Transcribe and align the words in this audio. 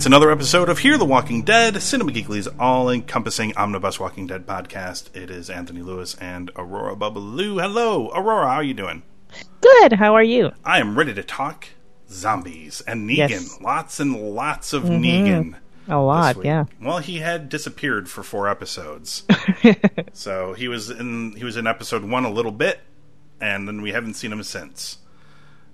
It's 0.00 0.06
another 0.06 0.30
episode 0.30 0.70
of 0.70 0.78
Hear 0.78 0.96
the 0.96 1.04
Walking 1.04 1.42
Dead, 1.42 1.82
Cinema 1.82 2.10
Geekly's 2.10 2.48
all 2.58 2.88
encompassing 2.88 3.54
omnibus 3.54 4.00
Walking 4.00 4.26
Dead 4.26 4.46
podcast. 4.46 5.14
It 5.14 5.28
is 5.28 5.50
Anthony 5.50 5.82
Lewis 5.82 6.14
and 6.14 6.50
Aurora 6.56 6.96
Babaloo. 6.96 7.60
Hello, 7.60 8.10
Aurora, 8.14 8.48
how 8.48 8.54
are 8.54 8.62
you 8.62 8.72
doing? 8.72 9.02
Good. 9.60 9.92
How 9.92 10.14
are 10.14 10.22
you? 10.22 10.52
I 10.64 10.80
am 10.80 10.96
ready 10.96 11.12
to 11.12 11.22
talk 11.22 11.68
zombies 12.08 12.80
and 12.86 13.10
Negan. 13.10 13.28
Yes. 13.28 13.60
Lots 13.60 14.00
and 14.00 14.34
lots 14.34 14.72
of 14.72 14.84
mm-hmm. 14.84 15.04
Negan. 15.04 15.56
A 15.86 15.98
lot, 15.98 16.42
yeah. 16.42 16.64
Well, 16.80 17.00
he 17.00 17.18
had 17.18 17.50
disappeared 17.50 18.08
for 18.08 18.22
four 18.22 18.48
episodes. 18.48 19.24
so 20.14 20.54
he 20.54 20.66
was 20.68 20.88
in 20.88 21.32
he 21.32 21.44
was 21.44 21.58
in 21.58 21.66
episode 21.66 22.04
one 22.04 22.24
a 22.24 22.32
little 22.32 22.52
bit, 22.52 22.80
and 23.38 23.68
then 23.68 23.82
we 23.82 23.92
haven't 23.92 24.14
seen 24.14 24.32
him 24.32 24.42
since. 24.44 24.96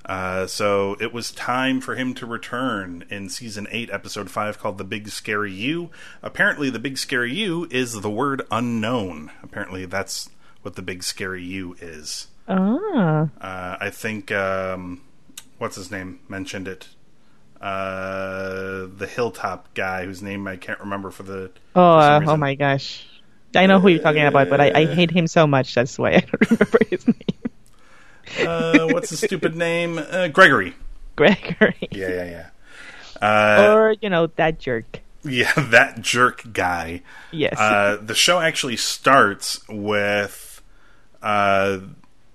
Uh, 0.07 0.47
so 0.47 0.97
it 1.01 1.13
was 1.13 1.33
time 1.33 1.81
for 1.81 1.97
him 1.97 2.15
to 2.15 2.25
return 2.25 3.05
in 3.11 3.29
season 3.29 3.67
eight, 3.73 3.91
episode 3.91 4.31
five, 4.31 4.57
called 4.59 4.79
"The 4.79 4.85
Big 4.85 5.09
Scary 5.09 5.53
U." 5.53 5.91
Apparently, 6.23 6.71
the 6.71 6.79
Big 6.79 6.97
Scary 6.97 7.35
U 7.35 7.67
is 7.73 8.01
the 8.01 8.11
word 8.11 8.43
unknown. 8.51 9.33
Apparently, 9.43 9.85
that's 9.85 10.31
what 10.63 10.77
the 10.77 10.83
Big 10.83 11.03
Scary 11.03 11.43
U 11.43 11.77
is. 11.81 12.29
Ah, 12.49 13.29
Uh, 13.41 13.77
I 13.81 13.91
think 13.91 14.31
um, 14.31 15.01
what's 15.59 15.75
his 15.75 15.91
name 15.91 16.21
mentioned 16.29 16.69
it. 16.69 16.87
Uh, 17.61 18.87
the 18.97 19.09
Hilltop 19.13 19.75
guy 19.75 20.05
whose 20.05 20.23
name 20.23 20.47
I 20.47 20.57
can't 20.57 20.79
remember 20.79 21.11
for 21.11 21.25
the. 21.25 21.51
oh, 21.75 21.97
for 21.97 22.01
uh, 22.01 22.21
oh 22.27 22.37
my 22.37 22.55
gosh. 22.55 23.05
I 23.55 23.67
know 23.67 23.81
who 23.81 23.89
you're 23.89 24.03
talking 24.03 24.23
about, 24.25 24.51
but 24.51 24.61
I, 24.61 24.71
I 24.83 24.85
hate 24.85 25.11
him 25.11 25.27
so 25.27 25.47
much. 25.47 25.75
That's 25.75 25.99
why 25.99 26.11
I 26.11 26.21
don't 26.21 26.51
remember 26.51 26.79
his 26.91 27.07
name. 27.07 27.17
Uh, 28.41 28.87
what's 28.91 29.11
the 29.11 29.17
stupid 29.17 29.55
name? 29.57 29.99
Uh, 29.99 30.29
Gregory. 30.29 30.75
Gregory. 31.17 31.77
Yeah, 31.91 32.09
yeah, 32.09 32.47
yeah. 33.21 33.21
Uh, 33.21 33.73
or, 33.75 33.97
you 34.01 34.11
know, 34.11 34.27
that 34.37 34.59
jerk. 34.59 35.01
yeah, 35.25 35.53
that 35.57 36.01
jerk 36.03 36.53
guy. 36.53 37.03
Yes. 37.33 37.59
Uh, 37.59 37.99
the 38.01 38.15
show 38.15 38.41
actually 38.41 38.77
starts 38.77 39.61
with 39.69 40.61
uh, 41.23 41.79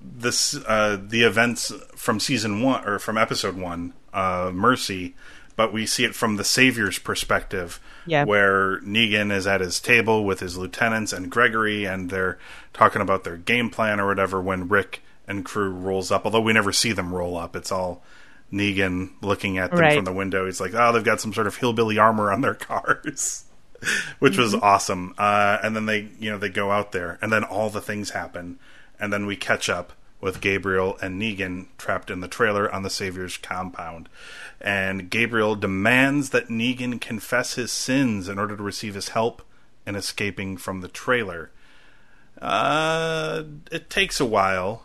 this 0.01 0.55
uh, 0.65 0.99
the 1.01 1.23
events 1.23 1.71
from 1.95 2.19
season 2.19 2.61
one 2.61 2.83
or 2.87 2.97
from 2.99 3.17
episode 3.17 3.55
one, 3.55 3.93
uh, 4.13 4.51
Mercy, 4.53 5.15
but 5.55 5.71
we 5.71 5.85
see 5.85 6.03
it 6.03 6.15
from 6.15 6.37
the 6.37 6.43
Savior's 6.43 6.97
perspective, 6.97 7.79
Yeah. 8.07 8.23
where 8.25 8.79
Negan 8.81 9.31
is 9.31 9.45
at 9.45 9.61
his 9.61 9.79
table 9.79 10.25
with 10.25 10.39
his 10.39 10.57
lieutenants 10.57 11.13
and 11.13 11.29
Gregory, 11.29 11.85
and 11.85 12.09
they're 12.09 12.39
talking 12.73 13.01
about 13.03 13.23
their 13.23 13.37
game 13.37 13.69
plan 13.69 13.99
or 13.99 14.07
whatever. 14.07 14.41
When 14.41 14.67
Rick 14.67 15.03
and 15.31 15.43
crew 15.45 15.71
rolls 15.71 16.11
up, 16.11 16.25
although 16.25 16.41
we 16.41 16.53
never 16.53 16.71
see 16.71 16.91
them 16.91 17.13
roll 17.13 17.35
up, 17.37 17.55
it's 17.55 17.71
all. 17.71 18.03
Negan 18.53 19.11
looking 19.21 19.57
at 19.57 19.71
them 19.71 19.79
Right. 19.79 19.95
from 19.95 20.03
the 20.03 20.11
window. 20.11 20.45
He's 20.45 20.59
like, 20.59 20.73
"Oh, 20.75 20.91
they've 20.91 21.05
got 21.05 21.21
some 21.21 21.31
sort 21.33 21.47
of 21.47 21.55
hillbilly 21.55 21.97
armor 21.97 22.33
on 22.33 22.41
their 22.41 22.53
cars." 22.69 23.45
which 24.19 24.37
was 24.37 24.53
Mm-hmm. 24.53 24.63
awesome. 24.63 25.15
Uh, 25.17 25.57
and 25.63 25.73
then 25.73 25.85
they, 25.85 26.09
you 26.19 26.29
know, 26.29 26.37
they 26.37 26.49
go 26.49 26.69
out 26.69 26.91
there, 26.91 27.17
and 27.21 27.31
then 27.31 27.43
all 27.45 27.69
the 27.69 27.79
things 27.79 28.09
happen, 28.11 28.59
and 28.99 29.11
then 29.13 29.25
we 29.25 29.35
catch 29.37 29.69
up 29.69 29.93
with 30.19 30.41
Gabriel 30.41 30.97
and 31.01 31.19
Negan 31.19 31.67
trapped 31.79 32.11
in 32.11 32.19
the 32.19 32.27
trailer 32.27 32.69
on 32.71 32.83
the 32.83 32.89
Savior's 32.89 33.37
compound, 33.37 34.09
and 34.59 35.09
Gabriel 35.09 35.55
demands 35.55 36.29
that 36.31 36.49
Negan 36.49 36.99
confess 37.01 37.53
his 37.55 37.71
sins 37.71 38.27
in 38.27 38.37
order 38.37 38.55
to 38.57 38.61
receive 38.63 38.93
his 38.95 39.07
help 39.09 39.41
in 39.87 39.95
escaping 39.95 40.57
from 40.57 40.81
the 40.81 40.87
trailer. 40.89 41.49
Uh, 42.41 43.43
it 43.71 43.89
takes 43.89 44.19
a 44.19 44.25
while, 44.25 44.83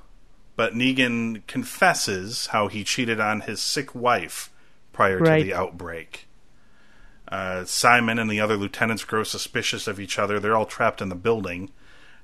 but 0.57 0.75
Negan 0.75 1.47
confesses 1.47 2.47
how 2.49 2.69
he 2.69 2.83
cheated 2.83 3.21
on 3.21 3.43
his 3.43 3.61
sick 3.61 3.95
wife 3.95 4.51
prior 4.93 5.19
Right. 5.19 5.39
to 5.39 5.45
the 5.45 5.55
outbreak. 5.55 6.27
Uh, 7.29 7.65
Simon 7.65 8.19
and 8.19 8.31
the 8.31 8.41
other 8.41 8.57
lieutenants 8.57 9.05
grow 9.05 9.23
suspicious 9.25 9.87
of 9.87 10.01
each 10.01 10.19
other. 10.19 10.41
They're 10.41 10.57
all 10.57 10.67
trapped 10.67 11.03
in 11.03 11.09
the 11.09 11.15
building, 11.15 11.71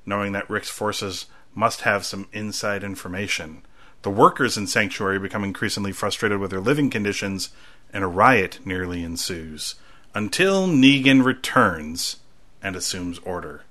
knowing 0.07 0.33
that 0.33 0.49
Rick's 0.49 0.71
forces 0.71 1.27
must 1.55 1.83
have 1.83 2.05
some 2.05 2.29
inside 2.33 2.83
information. 2.83 3.63
The 4.03 4.11
workers 4.11 4.57
in 4.57 4.67
Sanctuary 4.67 5.19
become 5.19 5.45
increasingly 5.45 5.93
frustrated 5.93 6.39
with 6.39 6.51
their 6.51 6.61
living 6.61 6.89
conditions, 6.91 7.51
and 7.93 8.03
a 8.03 8.09
riot 8.09 8.61
nearly 8.65 9.05
ensues. 9.05 9.75
Until 10.15 10.67
Negan 10.67 11.25
returns 11.25 12.17
and 12.63 12.75
assumes 12.77 13.19
order. 13.21 13.65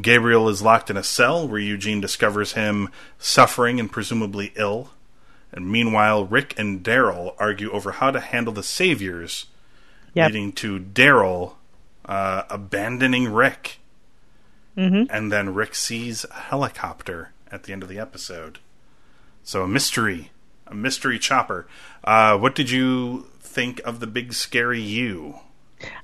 Gabriel 0.00 0.48
is 0.48 0.62
locked 0.62 0.90
in 0.90 0.96
a 0.96 1.02
cell 1.02 1.46
where 1.46 1.60
Eugene 1.60 2.00
discovers 2.00 2.52
him 2.52 2.88
suffering 3.18 3.78
and 3.78 3.90
presumably 3.90 4.52
ill. 4.56 4.90
And 5.52 5.70
meanwhile, 5.70 6.24
Rick 6.24 6.58
and 6.58 6.82
Daryl 6.82 7.34
argue 7.38 7.70
over 7.70 7.92
how 7.92 8.10
to 8.10 8.20
handle 8.20 8.52
the 8.52 8.62
Saviors 8.62 9.46
Yep. 10.14 10.28
leading 10.28 10.52
to 10.52 10.78
Daryl 10.78 11.54
uh, 12.04 12.44
abandoning 12.48 13.32
Rick. 13.32 13.80
Mm-hmm. 14.76 15.04
And 15.10 15.32
then 15.32 15.54
Rick 15.54 15.74
sees 15.74 16.24
a 16.30 16.34
helicopter 16.34 17.32
at 17.50 17.64
the 17.64 17.72
end 17.72 17.82
of 17.82 17.88
the 17.88 17.98
episode. 17.98 18.58
So 19.42 19.62
a 19.62 19.68
mystery, 19.68 20.30
a 20.66 20.74
mystery 20.74 21.18
chopper. 21.18 21.66
Uh, 22.02 22.38
what 22.38 22.54
did 22.54 22.70
you 22.70 23.26
think 23.40 23.80
of 23.84 24.00
the 24.00 24.06
big 24.06 24.32
scary 24.32 24.80
you? 24.80 25.40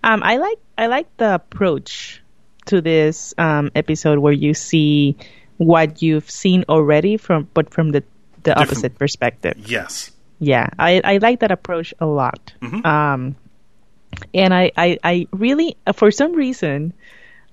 Um, 0.03 0.23
I 0.23 0.37
like 0.37 0.59
I 0.77 0.89
like 0.89 1.17
the 1.17 1.35
approach 1.35 2.21
to 2.67 2.81
this 2.81 3.35
um, 3.39 3.71
episode 3.75 4.19
where 4.19 4.33
you 4.33 4.55
see 4.55 5.17
what 5.57 6.03
you've 6.03 6.31
seen 6.31 6.65
already 6.69 7.17
from, 7.17 7.49
but 7.55 7.71
from 7.73 7.91
the 7.93 8.03
the 8.43 8.59
opposite 8.59 8.99
perspective. 8.99 9.55
Yes. 9.69 10.11
Yeah, 10.39 10.69
I, 10.79 11.03
I 11.05 11.19
like 11.19 11.41
that 11.41 11.51
approach 11.51 11.93
a 12.01 12.07
lot. 12.07 12.55
Um, 12.63 13.37
and 14.33 14.55
I, 14.55 14.73
I, 14.75 14.99
I 15.05 15.27
really, 15.33 15.77
uh, 15.87 15.93
for 15.93 16.11
some 16.11 16.33
reason, 16.33 16.95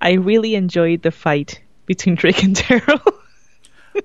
I 0.00 0.12
really 0.12 0.54
enjoyed 0.54 1.02
the 1.02 1.10
fight 1.10 1.60
between 1.84 2.16
Rick 2.22 2.42
and 2.42 2.56
Daryl. 2.56 3.02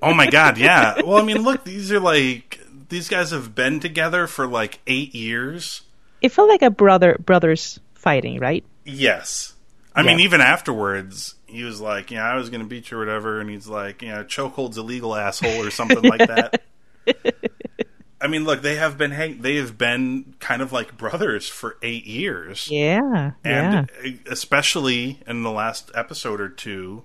Oh 0.02 0.12
my 0.12 0.28
god, 0.28 0.58
yeah. 0.58 1.00
Well, 1.04 1.16
I 1.16 1.22
mean, 1.22 1.38
look, 1.42 1.64
these 1.64 1.90
are 1.92 2.00
like 2.00 2.60
these 2.90 3.08
guys 3.08 3.30
have 3.30 3.54
been 3.54 3.80
together 3.80 4.26
for 4.26 4.46
like 4.46 4.80
eight 4.86 5.14
years. 5.14 5.80
it 6.20 6.28
felt 6.32 6.50
like 6.50 6.60
a 6.62 6.70
brother 6.70 7.16
brothers 7.24 7.80
fighting, 7.94 8.38
right? 8.38 8.64
Yes. 8.84 9.53
I 9.94 10.02
mean, 10.02 10.20
even 10.20 10.40
afterwards, 10.40 11.36
he 11.46 11.62
was 11.62 11.80
like, 11.80 12.10
"Yeah, 12.10 12.24
I 12.24 12.34
was 12.34 12.50
going 12.50 12.62
to 12.62 12.66
beat 12.66 12.90
you 12.90 12.96
or 12.96 13.00
whatever," 13.00 13.40
and 13.40 13.48
he's 13.48 13.68
like, 13.68 14.02
"Yeah, 14.02 14.24
chokehold's 14.24 14.76
illegal, 14.76 15.14
asshole," 15.14 15.64
or 15.64 15.70
something 15.70 16.02
like 16.02 16.26
that. 16.26 16.62
I 18.20 18.26
mean, 18.26 18.44
look, 18.44 18.62
they 18.62 18.76
have 18.76 18.96
been 18.96 19.10
hang- 19.10 19.42
they 19.42 19.56
have 19.56 19.76
been 19.76 20.34
kind 20.40 20.62
of 20.62 20.72
like 20.72 20.96
brothers 20.96 21.46
for 21.46 21.76
eight 21.82 22.06
years, 22.06 22.68
Yeah, 22.70 23.32
yeah, 23.44 23.84
and 24.02 24.20
especially 24.30 25.20
in 25.26 25.42
the 25.42 25.50
last 25.50 25.90
episode 25.94 26.40
or 26.40 26.48
two, 26.48 27.04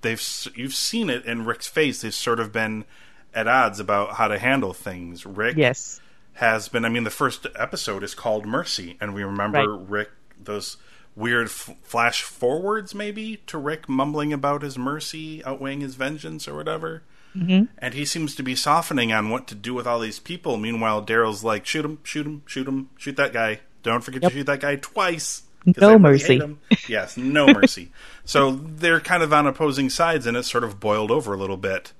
they've 0.00 0.20
you've 0.56 0.74
seen 0.74 1.08
it 1.08 1.24
in 1.24 1.44
Rick's 1.44 1.68
face. 1.68 2.02
They've 2.02 2.12
sort 2.12 2.40
of 2.40 2.52
been 2.52 2.84
at 3.32 3.46
odds 3.46 3.78
about 3.78 4.16
how 4.16 4.26
to 4.28 4.38
handle 4.38 4.72
things. 4.72 5.24
Rick 5.24 5.56
yes, 5.56 6.00
has 6.34 6.68
been. 6.68 6.84
I 6.84 6.88
mean, 6.88 7.04
the 7.04 7.10
first 7.10 7.46
episode 7.54 8.02
is 8.02 8.14
called 8.14 8.44
Mercy, 8.44 8.96
and 9.00 9.14
we 9.14 9.22
remember 9.22 9.76
Right. 9.76 9.88
Rick 9.88 10.10
those 10.42 10.78
weird 11.16 11.46
f- 11.46 11.74
flash 11.82 12.22
forwards, 12.22 12.94
maybe 12.94 13.38
to 13.48 13.58
Rick 13.58 13.88
mumbling 13.88 14.32
about 14.32 14.62
his 14.62 14.78
mercy 14.78 15.42
outweighing 15.44 15.80
his 15.80 15.94
vengeance 15.96 16.46
or 16.46 16.54
whatever. 16.54 17.02
Mm-hmm. 17.34 17.64
And 17.78 17.94
he 17.94 18.04
seems 18.04 18.34
to 18.36 18.42
be 18.42 18.54
softening 18.54 19.12
on 19.12 19.28
what 19.30 19.46
to 19.48 19.54
do 19.54 19.74
with 19.74 19.86
all 19.86 19.98
these 19.98 20.18
people. 20.18 20.56
Meanwhile, 20.56 21.04
Daryl's 21.04 21.42
like, 21.44 21.66
"Shoot 21.66 21.84
him! 21.84 21.98
Shoot 22.04 22.26
him! 22.26 22.42
Shoot 22.46 22.68
him! 22.68 22.90
Shoot 22.96 23.16
that 23.16 23.32
guy! 23.32 23.60
Don't 23.82 24.02
forget 24.04 24.22
Yep. 24.22 24.32
to 24.32 24.38
shoot 24.38 24.44
that 24.46 24.60
guy 24.60 24.76
twice. 24.76 25.42
No 25.76 25.98
mercy. 25.98 26.40
Yes, 26.88 27.16
no 27.16 27.46
mercy. 27.52 27.90
So 28.24 28.52
they're 28.52 29.00
kind 29.00 29.22
of 29.22 29.32
on 29.32 29.46
opposing 29.46 29.90
sides, 29.90 30.26
and 30.26 30.36
it 30.36 30.44
sort 30.44 30.62
of 30.64 30.78
boiled 30.80 31.10
over 31.10 31.34
a 31.34 31.36
little 31.36 31.56
bit. 31.56 31.92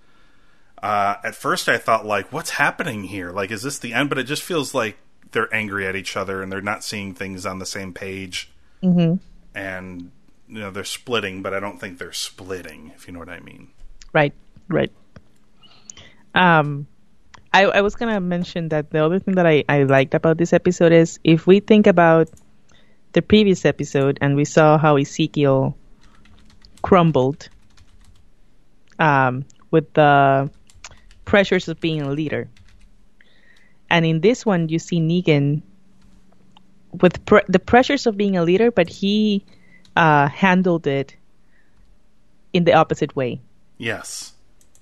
Uh, 0.83 1.17
at 1.25 1.35
first, 1.35 1.69
I 1.69 1.79
thought, 1.79 2.07
like, 2.07 2.33
what's 2.33 2.51
happening 2.51 3.05
here? 3.05 3.31
Like, 3.33 3.51
is 3.51 3.63
this 3.63 3.79
the 3.79 3.93
end? 3.93 4.09
But 4.09 4.19
it 4.19 4.25
just 4.25 4.43
feels 4.43 4.73
like 4.75 4.97
they're 5.33 5.53
angry 5.55 5.87
at 5.87 5.97
each 5.97 6.17
other 6.17 6.43
and 6.43 6.53
they're 6.53 6.61
not 6.61 6.85
seeing 6.85 7.13
things 7.15 7.45
on 7.45 7.59
the 7.59 7.67
same 7.67 7.93
page. 7.93 8.51
Mm-hmm. 8.83 9.17
And, 9.55 10.11
you 10.49 10.61
know, 10.61 10.71
they're 10.71 10.85
splitting, 10.85 11.43
but 11.43 11.55
I 11.55 11.61
don't 11.61 11.81
think 11.81 11.99
they're 11.99 12.13
splitting, 12.13 12.93
if 12.95 13.07
you 13.07 13.13
know 13.13 13.21
what 13.21 13.29
I 13.29 13.41
mean. 13.41 13.69
right, 14.13 14.33
right. 14.69 14.93
Um, 16.35 16.87
I, 17.53 17.65
I 17.65 17.81
was 17.81 17.95
gonna 17.95 18.21
mention 18.21 18.69
that 18.69 18.91
the 18.91 19.03
other 19.03 19.19
thing 19.19 19.37
that 19.37 19.47
I, 19.47 19.65
I 19.69 19.85
liked 19.85 20.13
about 20.13 20.37
this 20.37 20.53
episode 20.53 20.93
is 20.93 21.19
if 21.25 21.47
we 21.47 21.61
think 21.61 21.87
about 21.87 22.29
the 23.13 23.23
previous 23.23 23.65
episode 23.65 24.19
and 24.21 24.37
we 24.37 24.45
saw 24.45 24.77
how 24.77 24.97
Ezekiel 24.97 25.75
crumbled 26.83 27.49
um, 28.99 29.47
with 29.71 29.91
the 29.95 30.51
pressures 31.25 31.69
of 31.69 31.81
being 31.81 32.03
a 32.03 32.11
leader. 32.11 32.49
And 33.89 34.05
in 34.05 34.21
this 34.21 34.45
one, 34.45 34.69
you 34.69 34.79
see 34.79 35.01
Negan 35.01 35.63
with 37.01 37.25
pr- 37.27 37.47
the 37.49 37.59
pressures 37.59 38.07
of 38.07 38.17
being 38.17 38.37
a 38.37 38.43
leader, 38.45 38.71
but 38.71 38.89
he 38.89 39.45
uh, 39.97 40.29
handled 40.29 40.87
it 40.87 41.17
in 42.53 42.65
the 42.65 42.73
opposite 42.75 43.15
way. 43.17 43.41
Yes. 43.79 44.33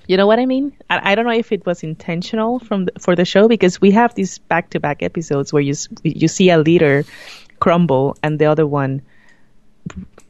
You 0.06 0.16
know 0.16 0.26
what 0.26 0.38
I 0.38 0.46
mean? 0.46 0.76
I, 0.90 1.12
I 1.12 1.14
don't 1.14 1.24
know 1.24 1.32
if 1.32 1.50
it 1.50 1.64
was 1.64 1.82
intentional 1.82 2.58
from 2.60 2.84
the, 2.86 2.92
for 3.00 3.16
the 3.16 3.24
show 3.24 3.48
because 3.48 3.80
we 3.80 3.90
have 3.92 4.14
these 4.14 4.38
back-to-back 4.38 5.02
episodes 5.02 5.52
where 5.52 5.62
you 5.62 5.74
you 6.02 6.28
see 6.28 6.50
a 6.50 6.58
leader 6.58 7.04
crumble 7.58 8.16
and 8.22 8.38
the 8.38 8.44
other 8.44 8.66
one, 8.66 9.00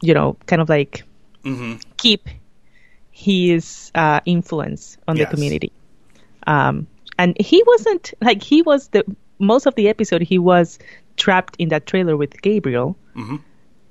you 0.00 0.14
know, 0.14 0.36
kind 0.46 0.62
of 0.62 0.68
like 0.68 1.02
hmm 1.42 1.74
keep 1.96 2.28
his 3.10 3.90
uh, 3.94 4.20
influence 4.26 4.96
on 5.08 5.16
Yes. 5.16 5.26
the 5.26 5.34
community. 5.34 5.72
Um, 6.46 6.86
and 7.18 7.36
he 7.40 7.62
wasn't 7.66 8.12
like 8.20 8.42
he 8.42 8.62
was 8.62 8.88
the 8.88 9.04
most 9.38 9.66
of 9.66 9.74
the 9.74 9.88
episode. 9.88 10.22
He 10.22 10.38
was 10.38 10.78
trapped 11.16 11.56
in 11.58 11.68
that 11.68 11.86
trailer 11.86 12.16
with 12.16 12.40
Gabriel. 12.42 12.96
Mhm. 13.16 13.40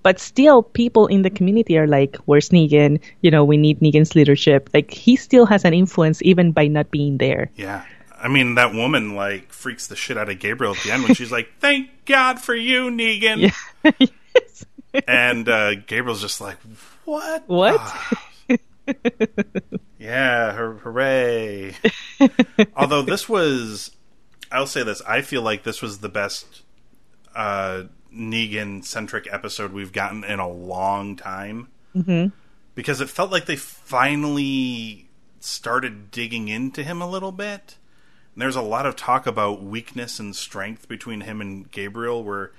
But 0.03 0.19
still, 0.19 0.63
people 0.63 1.07
in 1.07 1.21
the 1.21 1.29
community 1.29 1.77
are 1.77 1.87
like, 1.87 2.17
"Where's 2.25 2.49
Negan? 2.49 2.99
You 3.21 3.31
know, 3.31 3.45
we 3.45 3.55
need 3.55 3.79
Negan's 3.79 4.15
leadership." 4.15 4.69
Like 4.73 4.91
he 4.91 5.15
still 5.15 5.45
has 5.45 5.63
an 5.63 5.73
influence 5.73 6.21
even 6.21 6.51
by 6.51 6.67
not 6.67 6.91
being 6.91 7.17
there. 7.17 7.49
Yeah. 7.55 7.83
I 8.23 8.29
mean, 8.29 8.55
that 8.55 8.73
woman, 8.73 9.15
like, 9.15 9.51
freaks 9.51 9.87
the 9.87 9.97
shit 9.97 10.17
out 10.17 10.29
of 10.29 10.39
Gabriel 10.39 10.73
at 10.73 10.81
the 10.81 10.91
end 10.91 11.03
when 11.03 11.13
she's 11.13 11.31
like, 11.31 11.49
thank 11.59 11.89
God 12.05 12.39
for 12.39 12.55
you, 12.55 12.83
Negan. 12.89 13.51
Yeah. 13.83 13.91
yes. 13.99 14.65
And 15.05 15.49
uh, 15.49 15.75
Gabriel's 15.75 16.21
just 16.21 16.39
like, 16.39 16.55
what? 17.03 17.43
What? 17.47 17.75
Ah. 17.77 18.29
yeah, 19.99 20.53
hur- 20.53 20.75
hooray. 20.75 21.75
Although 22.77 23.01
this 23.01 23.27
was, 23.27 23.91
I'll 24.53 24.67
say 24.67 24.83
this, 24.83 25.01
I 25.05 25.21
feel 25.21 25.41
like 25.41 25.63
this 25.63 25.81
was 25.81 25.99
the 25.99 26.07
best 26.07 26.61
uh, 27.35 27.83
Negan 28.13 28.83
centric 28.83 29.27
episode 29.31 29.73
we've 29.73 29.91
gotten 29.91 30.23
in 30.23 30.39
a 30.39 30.47
long 30.49 31.15
time. 31.15 31.69
Mm-hmm. 31.95 32.27
Because 32.75 33.01
it 33.01 33.09
felt 33.09 33.31
like 33.31 33.45
they 33.45 33.55
finally 33.55 35.07
started 35.39 36.09
digging 36.11 36.47
into 36.47 36.83
him 36.83 37.01
a 37.01 37.09
little 37.09 37.31
bit. 37.31 37.77
And 38.33 38.41
there's 38.41 38.55
a 38.55 38.61
lot 38.61 38.85
of 38.85 38.95
talk 38.95 39.27
about 39.27 39.61
weakness 39.63 40.19
and 40.19 40.35
strength 40.35 40.87
between 40.87 41.21
him 41.21 41.39
and 41.39 41.69
Gabriel, 41.71 42.23
where 42.23 42.51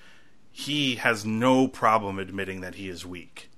he 0.52 0.96
has 0.96 1.24
no 1.24 1.66
problem 1.66 2.20
admitting 2.20 2.60
that 2.60 2.76
he 2.76 2.88
is 2.88 3.04
weak. 3.04 3.50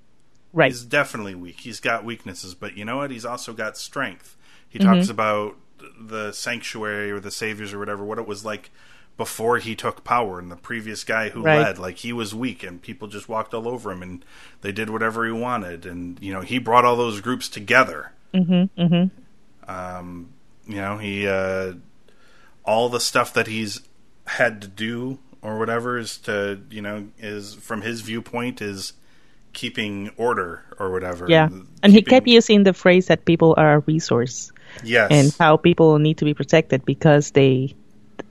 Right. 0.55 0.71
He's 0.73 0.83
definitely 0.83 1.35
weak. 1.35 1.61
He's 1.61 1.81
got 1.81 2.07
weaknesses, 2.07 2.55
but 2.55 2.75
you 2.75 2.87
know 2.87 2.97
what? 2.97 3.11
He's 3.11 3.27
also 3.27 3.53
got 3.53 3.77
strength. 3.77 4.37
He 4.69 4.79
Mm-hmm. 4.79 4.95
talks 4.95 5.11
about 5.11 5.57
the 6.01 6.33
sanctuary 6.33 7.11
or 7.11 7.21
the 7.21 7.31
saviors 7.31 7.75
or 7.75 7.79
whatever, 7.79 8.03
what 8.03 8.19
it 8.19 8.27
was 8.27 8.45
like 8.47 8.71
before 9.17 9.59
he 9.59 9.75
took 9.75 10.05
power 10.05 10.39
and 10.39 10.51
the 10.51 10.57
previous 10.57 11.03
guy 11.03 11.31
who 11.31 11.43
Right. 11.43 11.59
led. 11.61 11.79
Like 11.79 11.97
he 11.99 12.13
was 12.13 12.35
weak 12.35 12.63
and 12.63 12.83
people 12.83 13.09
just 13.09 13.29
walked 13.29 13.55
all 13.55 13.67
over 13.67 13.91
him 13.91 14.03
and 14.03 14.25
they 14.61 14.73
did 14.73 14.91
whatever 14.91 15.25
he 15.25 15.33
wanted. 15.33 15.87
And, 15.87 16.19
you 16.23 16.33
know, 16.33 16.43
he 16.43 16.59
brought 16.59 16.85
all 16.85 16.97
those 16.97 17.21
groups 17.23 17.49
together. 17.49 18.13
Mm-hmm. 18.35 18.81
Mm-hmm. 18.81 19.71
Um, 19.71 20.29
you 20.67 20.77
know, 20.77 20.99
he, 20.99 21.27
uh, 21.27 21.75
all 22.65 22.89
the 22.89 23.01
stuff 23.01 23.33
that 23.35 23.47
he's 23.47 23.81
had 24.27 24.61
to 24.63 24.69
do 24.69 25.19
or 25.41 25.59
whatever 25.59 25.97
is 25.99 26.19
to, 26.19 26.61
you 26.71 26.83
know, 26.83 27.09
is 27.19 27.55
from 27.55 27.81
his 27.83 28.03
viewpoint 28.03 28.61
is 28.61 28.93
keeping 29.55 30.11
order 30.19 30.63
or 30.79 30.91
whatever. 30.91 31.27
Yeah. 31.29 31.49
And 31.83 31.93
he 31.93 32.03
kept 32.03 32.27
using 32.27 32.65
the 32.65 32.75
phrase 32.75 33.07
that 33.07 33.25
people 33.25 33.55
are 33.57 33.77
a 33.77 33.79
resource. 33.81 34.53
Yes. 34.85 35.09
and 35.11 35.35
how 35.39 35.57
people 35.57 35.99
need 35.99 36.19
to 36.19 36.27
be 36.27 36.35
protected 36.35 36.85
because 36.85 37.31
they 37.31 37.75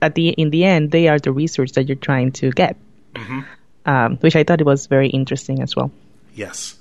at 0.02 0.14
the 0.14 0.28
in 0.30 0.50
the 0.50 0.64
end 0.64 0.90
they 0.90 1.08
are 1.08 1.18
the 1.18 1.32
resource 1.32 1.72
that 1.72 1.86
you're 1.88 1.96
trying 1.96 2.32
to 2.32 2.50
get 2.52 2.76
Mm-hmm. 3.14 3.40
um, 3.86 4.16
which 4.18 4.36
i 4.36 4.44
thought 4.44 4.60
it 4.60 4.66
was 4.66 4.86
very 4.88 5.08
interesting 5.08 5.62
as 5.62 5.74
well 5.76 5.90
Yes. 6.34 6.76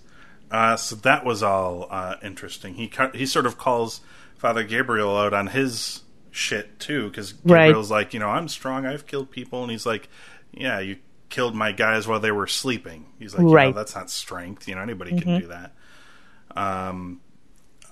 Uh, 0.52 0.76
so 0.76 0.96
that 0.98 1.24
was 1.26 1.42
all 1.42 1.88
uh, 1.90 2.16
interesting. 2.22 2.74
He 2.76 2.92
he 3.14 3.26
sort 3.26 3.46
of 3.46 3.58
calls 3.58 4.02
Father 4.38 4.64
Gabriel 4.64 5.18
out 5.18 5.34
on 5.34 5.48
his 5.48 6.02
shit 6.32 6.78
too, 6.80 7.08
because 7.10 7.34
Right. 7.46 7.68
Gabriel's 7.68 7.90
like, 7.90 8.14
you 8.14 8.20
know, 8.20 8.28
I'm 8.30 8.48
strong. 8.50 8.86
I've 8.86 9.08
killed 9.08 9.32
people, 9.32 9.64
and 9.64 9.72
he's 9.72 9.86
like, 9.86 10.10
yeah, 10.52 10.80
you 10.80 10.98
killed 11.30 11.56
my 11.56 11.72
guys 11.72 12.06
while 12.06 12.20
they 12.20 12.32
were 12.32 12.48
sleeping. 12.48 13.06
He's 13.18 13.34
like, 13.34 13.42
you 13.44 13.48
know, 13.48 13.54
Right. 13.54 13.74
that's 13.76 13.96
not 13.96 14.10
strength. 14.10 14.68
You 14.68 14.76
know, 14.76 14.82
anybody 14.82 15.18
can 15.20 15.40
do 15.40 15.48
that. 15.48 15.72
Um, 16.56 17.22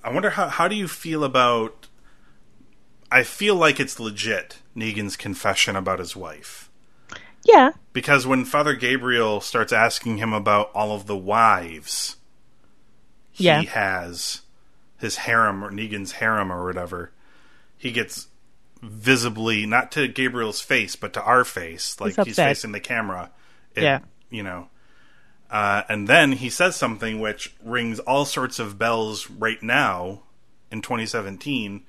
I 0.04 0.12
wonder 0.12 0.32
how 0.32 0.50
how 0.50 0.68
do 0.68 0.76
you 0.76 0.88
feel 0.90 1.24
about? 1.24 1.88
I 3.12 3.24
feel 3.24 3.56
like 3.56 3.80
it's 3.80 4.00
legit 4.02 4.60
Negan's 4.76 5.16
confession 5.18 5.76
about 5.76 6.00
his 6.00 6.16
wife. 6.16 6.70
yeah 7.44 7.72
Because 7.94 8.26
when 8.26 8.46
Father 8.46 8.74
Gabriel 8.76 9.42
starts 9.42 9.72
asking 9.74 10.18
him 10.18 10.34
about 10.34 10.72
all 10.74 10.96
of 10.96 11.06
the 11.08 11.18
wives 11.18 12.18
he 13.32 13.46
Yeah. 13.46 13.62
has, 13.64 14.42
his 15.00 15.18
harem 15.18 15.64
or 15.64 15.72
Negan's 15.72 16.14
harem 16.14 16.52
or 16.52 16.66
whatever, 16.66 17.12
he 17.78 17.92
gets 17.92 18.28
visibly 18.82 19.66
not 19.66 19.92
to 19.94 20.08
Gabriel's 20.08 20.62
face 20.62 20.96
but 20.96 21.14
to 21.14 21.24
our 21.24 21.44
face, 21.44 22.00
like 22.00 22.16
he's, 22.16 22.28
upset. 22.38 22.50
facing 22.50 22.72
the 22.74 22.80
camera. 22.80 23.32
It- 23.76 23.84
Yeah. 23.84 24.00
you 24.30 24.44
know. 24.44 24.70
Uh, 25.50 25.84
and 25.88 26.08
then 26.08 26.32
he 26.34 26.50
says 26.50 26.76
something 26.76 27.20
which 27.20 27.54
rings 27.64 28.00
all 28.00 28.26
sorts 28.26 28.58
of 28.60 28.78
bells 28.80 29.30
right 29.30 29.62
now 29.62 30.24
in 30.72 30.82
2017. 30.82 31.86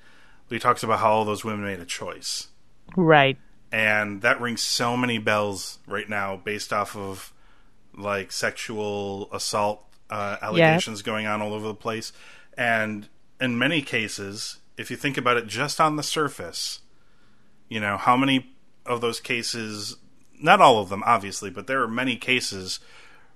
He 0.49 0.59
talks 0.59 0.83
about 0.83 0.99
how 0.99 1.11
all 1.11 1.25
those 1.25 1.43
women 1.43 1.65
made 1.65 1.79
a 1.79 1.85
choice 1.85 2.47
right. 2.95 3.37
And 3.71 4.21
that 4.21 4.39
rings 4.39 4.61
so 4.61 4.95
many 4.95 5.17
bells 5.17 5.79
right 5.87 6.07
now 6.07 6.37
based 6.37 6.71
off 6.71 6.95
of 6.95 7.33
like 7.97 8.31
sexual 8.31 9.29
assault 9.33 9.83
uh, 10.09 10.37
allegations 10.41 11.01
going 11.01 11.25
on 11.25 11.41
all 11.41 11.53
over 11.53 11.67
the 11.67 11.73
place. 11.73 12.13
And 12.57 13.09
in 13.39 13.57
many 13.57 13.81
cases 13.81 14.59
if 14.77 14.89
you 14.91 14.97
think 14.97 15.17
about 15.17 15.37
it 15.37 15.47
just 15.47 15.79
on 15.79 15.95
the 15.95 16.03
surface 16.03 16.79
you 17.69 17.79
know 17.79 17.97
how 17.97 18.15
many 18.15 18.53
of 18.85 19.01
those 19.01 19.19
cases 19.19 19.97
not 20.39 20.61
all 20.61 20.79
of 20.79 20.89
them 20.89 21.03
obviously 21.05 21.49
but 21.49 21.67
there 21.67 21.81
are 21.81 21.87
many 21.87 22.15
cases 22.15 22.79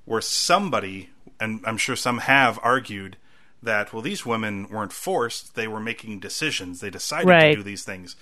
where 0.06 0.22
somebody 0.22 1.10
and 1.40 1.62
i'm 1.66 1.78
sure 1.78 1.96
some 1.96 2.20
have 2.20 2.60
argued 2.64 3.18
that 3.62 3.92
well 3.92 4.02
these 4.02 4.26
women 4.26 4.68
weren't 4.70 4.94
forced. 4.94 5.56
They 5.56 5.68
were 5.68 5.82
making 5.82 6.20
decisions. 6.20 6.80
They 6.80 6.90
decided 6.90 7.28
Right. 7.28 7.52
to 7.52 7.56
do 7.58 7.64
these 7.64 7.84
things 7.84 8.16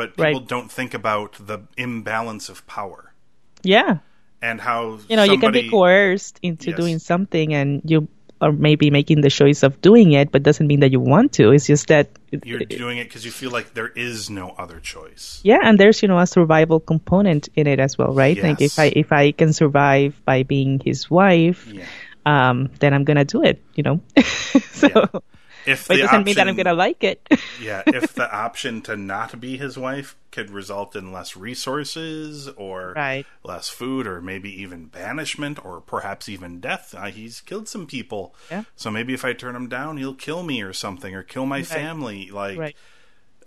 but 0.00 0.16
people 0.16 0.40
Right. 0.40 0.48
don't 0.54 0.70
think 0.72 0.92
about 0.96 1.36
the 1.50 1.58
imbalance 1.76 2.48
of 2.48 2.64
power. 2.66 3.12
Yeah. 3.60 4.00
And 4.40 4.56
how 4.60 4.80
you 5.10 5.16
know 5.20 5.26
you 5.28 5.36
can 5.36 5.52
be 5.52 5.68
coerced 5.68 6.40
into 6.40 6.72
Yes. 6.72 6.76
doing 6.80 6.96
something 6.98 7.52
and 7.52 7.84
you 7.84 8.08
are 8.40 8.56
maybe 8.56 8.88
making 8.88 9.20
the 9.20 9.28
choice 9.28 9.60
of 9.60 9.76
doing 9.84 10.16
it 10.16 10.32
but 10.32 10.40
doesn't 10.40 10.64
mean 10.64 10.80
that 10.80 10.88
you 10.96 11.00
want 11.14 11.28
to. 11.36 11.52
It's 11.52 11.68
just 11.68 11.92
that 11.92 12.08
you're 12.48 12.64
doing 12.64 12.96
it 12.96 13.04
because 13.04 13.28
you 13.28 13.30
feel 13.30 13.52
like 13.52 13.76
there 13.76 13.92
is 13.92 14.32
no 14.32 14.56
other 14.56 14.80
choice. 14.80 15.44
Yeah 15.44 15.60
and 15.60 15.76
there's 15.76 16.00
you 16.00 16.08
know 16.08 16.16
a 16.16 16.24
survival 16.24 16.80
component 16.80 17.52
in 17.52 17.68
it 17.68 17.76
as 17.84 18.00
well 18.00 18.16
right? 18.16 18.40
Like 18.40 18.64
if 18.64 18.78
i 18.80 18.88
if 18.96 19.12
i 19.12 19.36
can 19.36 19.52
survive 19.52 20.16
by 20.24 20.38
being 20.54 20.80
his 20.80 21.12
wife 21.12 21.68
yeah. 21.68 21.84
um 22.24 22.72
then 22.80 22.96
i'm 22.96 23.04
gonna 23.04 23.28
do 23.28 23.44
it 23.44 23.60
you 23.76 23.84
know? 23.84 24.00
So 24.80 24.88
Yeah. 24.88 25.20
If 25.66 25.88
but 25.88 25.98
it 25.98 26.02
doesn't 26.02 26.24
mean 26.24 26.34
that 26.36 26.48
i'm 26.48 26.56
gonna 26.56 26.72
like 26.74 27.02
it 27.04 27.20
yeah, 27.60 27.82
if 27.86 28.14
the 28.14 28.30
option 28.34 28.80
to 28.82 28.96
not 28.96 29.40
be 29.40 29.56
his 29.56 29.76
wife 29.78 30.16
could 30.30 30.48
result 30.50 30.94
in 30.94 31.12
less 31.12 31.36
resources 31.36 32.48
or 32.56 32.92
Right. 32.94 33.26
less 33.42 33.68
food 33.68 34.06
or 34.06 34.20
maybe 34.22 34.50
even 34.62 34.86
banishment 34.86 35.64
or 35.64 35.80
perhaps 35.80 36.28
even 36.28 36.60
death. 36.60 36.94
Uh, 36.96 37.06
he's 37.06 37.40
killed 37.40 37.68
some 37.68 37.84
people. 37.86 38.32
Yeah. 38.48 38.62
So 38.76 38.92
maybe 38.92 39.12
if 39.12 39.24
I 39.24 39.32
turn 39.32 39.56
him 39.56 39.68
down, 39.68 39.96
he'll 39.96 40.14
kill 40.14 40.44
me 40.44 40.62
or 40.62 40.72
something 40.72 41.14
or 41.16 41.24
kill 41.24 41.46
my 41.46 41.64
family. 41.64 42.30
Like, 42.30 42.58
right 42.58 42.76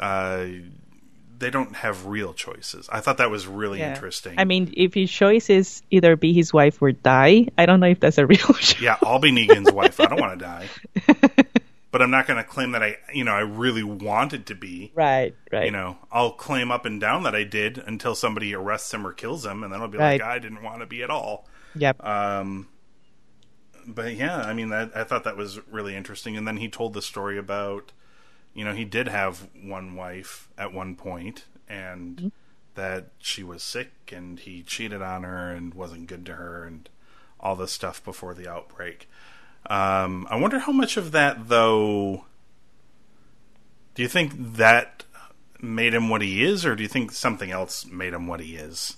uh, 0.01 0.45
they 1.39 1.49
don't 1.49 1.75
have 1.77 2.05
real 2.05 2.33
choices. 2.33 2.89
I 2.91 2.99
thought 2.99 3.17
that 3.17 3.29
was 3.31 3.47
really 3.47 3.79
Yeah. 3.79 3.93
interesting. 3.93 4.35
I 4.37 4.43
mean, 4.43 4.73
if 4.75 4.93
his 4.93 5.09
choice 5.11 5.49
is 5.49 5.81
either 5.89 6.15
be 6.17 6.33
his 6.33 6.51
wife 6.53 6.81
or 6.81 6.91
die, 6.91 7.47
I 7.57 7.65
don't 7.65 7.79
know 7.79 7.87
if 7.87 7.99
that's 8.01 8.17
a 8.17 8.25
real 8.25 8.37
choice. 8.59 8.79
yeah, 8.81 8.97
I'll 9.03 9.19
be 9.19 9.31
Negan's 9.31 9.71
wife. 9.71 9.99
I 10.01 10.05
don't 10.07 10.19
want 10.19 10.37
to 10.39 10.45
die. 10.45 11.42
But 11.93 12.01
I'm 12.01 12.09
not 12.09 12.25
going 12.25 12.37
to 12.37 12.43
claim 12.43 12.71
that 12.71 12.81
I, 12.81 12.97
you 13.13 13.23
know, 13.23 13.33
I 13.33 13.41
really 13.41 13.83
wanted 13.83 14.47
to 14.47 14.55
be. 14.55 14.91
Right, 14.95 15.35
right. 15.51 15.65
you 15.65 15.71
know, 15.71 15.99
I'll 16.11 16.31
claim 16.31 16.71
up 16.71 16.85
and 16.87 16.99
down 16.99 17.21
that 17.21 17.35
I 17.35 17.43
did 17.43 17.77
until 17.77 18.15
somebody 18.15 18.55
arrests 18.55 18.91
him 18.91 19.05
or 19.05 19.13
kills 19.13 19.45
him, 19.45 19.63
and 19.63 19.71
then 19.71 19.79
I'll 19.79 19.87
be 19.87 19.99
Right. 19.99 20.19
like, 20.19 20.27
I 20.27 20.39
didn't 20.39 20.63
want 20.63 20.79
to 20.79 20.87
be 20.87 21.03
at 21.03 21.11
all. 21.11 21.47
Yep. 21.75 22.03
Um, 22.03 22.67
but 23.85 24.15
yeah, 24.15 24.37
I 24.37 24.53
mean, 24.53 24.69
that, 24.69 24.89
I 24.95 25.03
thought 25.03 25.23
that 25.25 25.37
was 25.37 25.59
really 25.67 25.95
interesting. 25.95 26.35
And 26.35 26.47
then 26.47 26.57
he 26.57 26.67
told 26.67 26.93
the 26.93 27.01
story 27.03 27.37
about, 27.37 27.91
you 28.55 28.65
know, 28.65 28.73
he 28.73 28.85
did 28.85 29.07
have 29.07 29.47
one 29.53 29.95
wife 29.95 30.49
at 30.57 30.73
one 30.73 30.95
point, 30.95 31.45
and 31.69 32.31
that 32.73 33.09
she 33.19 33.43
was 33.43 33.61
sick 33.61 34.11
and 34.11 34.39
he 34.39 34.63
cheated 34.63 35.03
on 35.03 35.21
her 35.21 35.51
and 35.51 35.75
wasn't 35.75 36.07
good 36.07 36.25
to 36.25 36.33
her 36.33 36.63
and 36.63 36.89
all 37.39 37.55
this 37.55 37.71
stuff 37.71 38.03
before 38.03 38.33
the 38.33 38.47
outbreak. 38.49 39.07
Um, 39.65 40.27
I 40.29 40.35
wonder 40.35 40.59
how 40.59 40.71
much 40.71 40.97
of 40.97 41.11
that, 41.13 41.47
though. 41.47 42.25
Do 43.95 44.01
you 44.01 44.09
think 44.09 44.33
that 44.57 45.03
made 45.61 45.93
him 45.93 46.09
what 46.09 46.21
he 46.21 46.43
is, 46.43 46.65
or 46.65 46.75
do 46.75 46.83
you 46.83 46.89
think 46.89 47.11
something 47.11 47.51
else 47.51 47.85
made 47.85 48.13
him 48.13 48.27
what 48.27 48.39
he 48.39 48.55
is? 48.55 48.97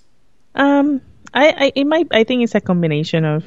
Um, 0.55 1.01
I, 1.33 1.49
I 1.49 1.71
it 1.75 1.85
might 1.85 2.07
I 2.11 2.23
think 2.23 2.43
it's 2.43 2.55
a 2.55 2.61
combination 2.61 3.25
of 3.25 3.43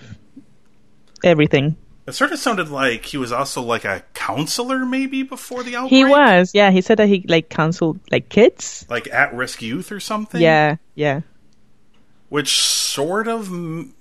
everything. 1.24 1.76
It 2.06 2.12
sort 2.12 2.32
of 2.32 2.38
sounded 2.38 2.68
like 2.70 3.04
he 3.04 3.16
was 3.18 3.32
also 3.32 3.60
like 3.62 3.84
a 3.84 4.02
counselor, 4.14 4.86
maybe 4.86 5.22
before 5.22 5.62
the 5.62 5.76
outbreak. 5.76 5.90
He 5.90 6.04
was, 6.04 6.52
yeah. 6.54 6.70
He 6.70 6.80
said 6.80 6.98
that 6.98 7.08
he 7.08 7.24
like 7.28 7.48
counseled 7.50 7.98
like 8.10 8.28
kids. 8.28 8.86
like 8.88 9.08
at-risk 9.08 9.60
youth 9.60 9.90
or 9.90 10.00
something. 10.00 10.40
Yeah, 10.40 10.76
yeah, 10.94 11.22
which 12.28 12.62
sort 12.62 13.26
of. 13.28 13.48
m- 13.48 13.94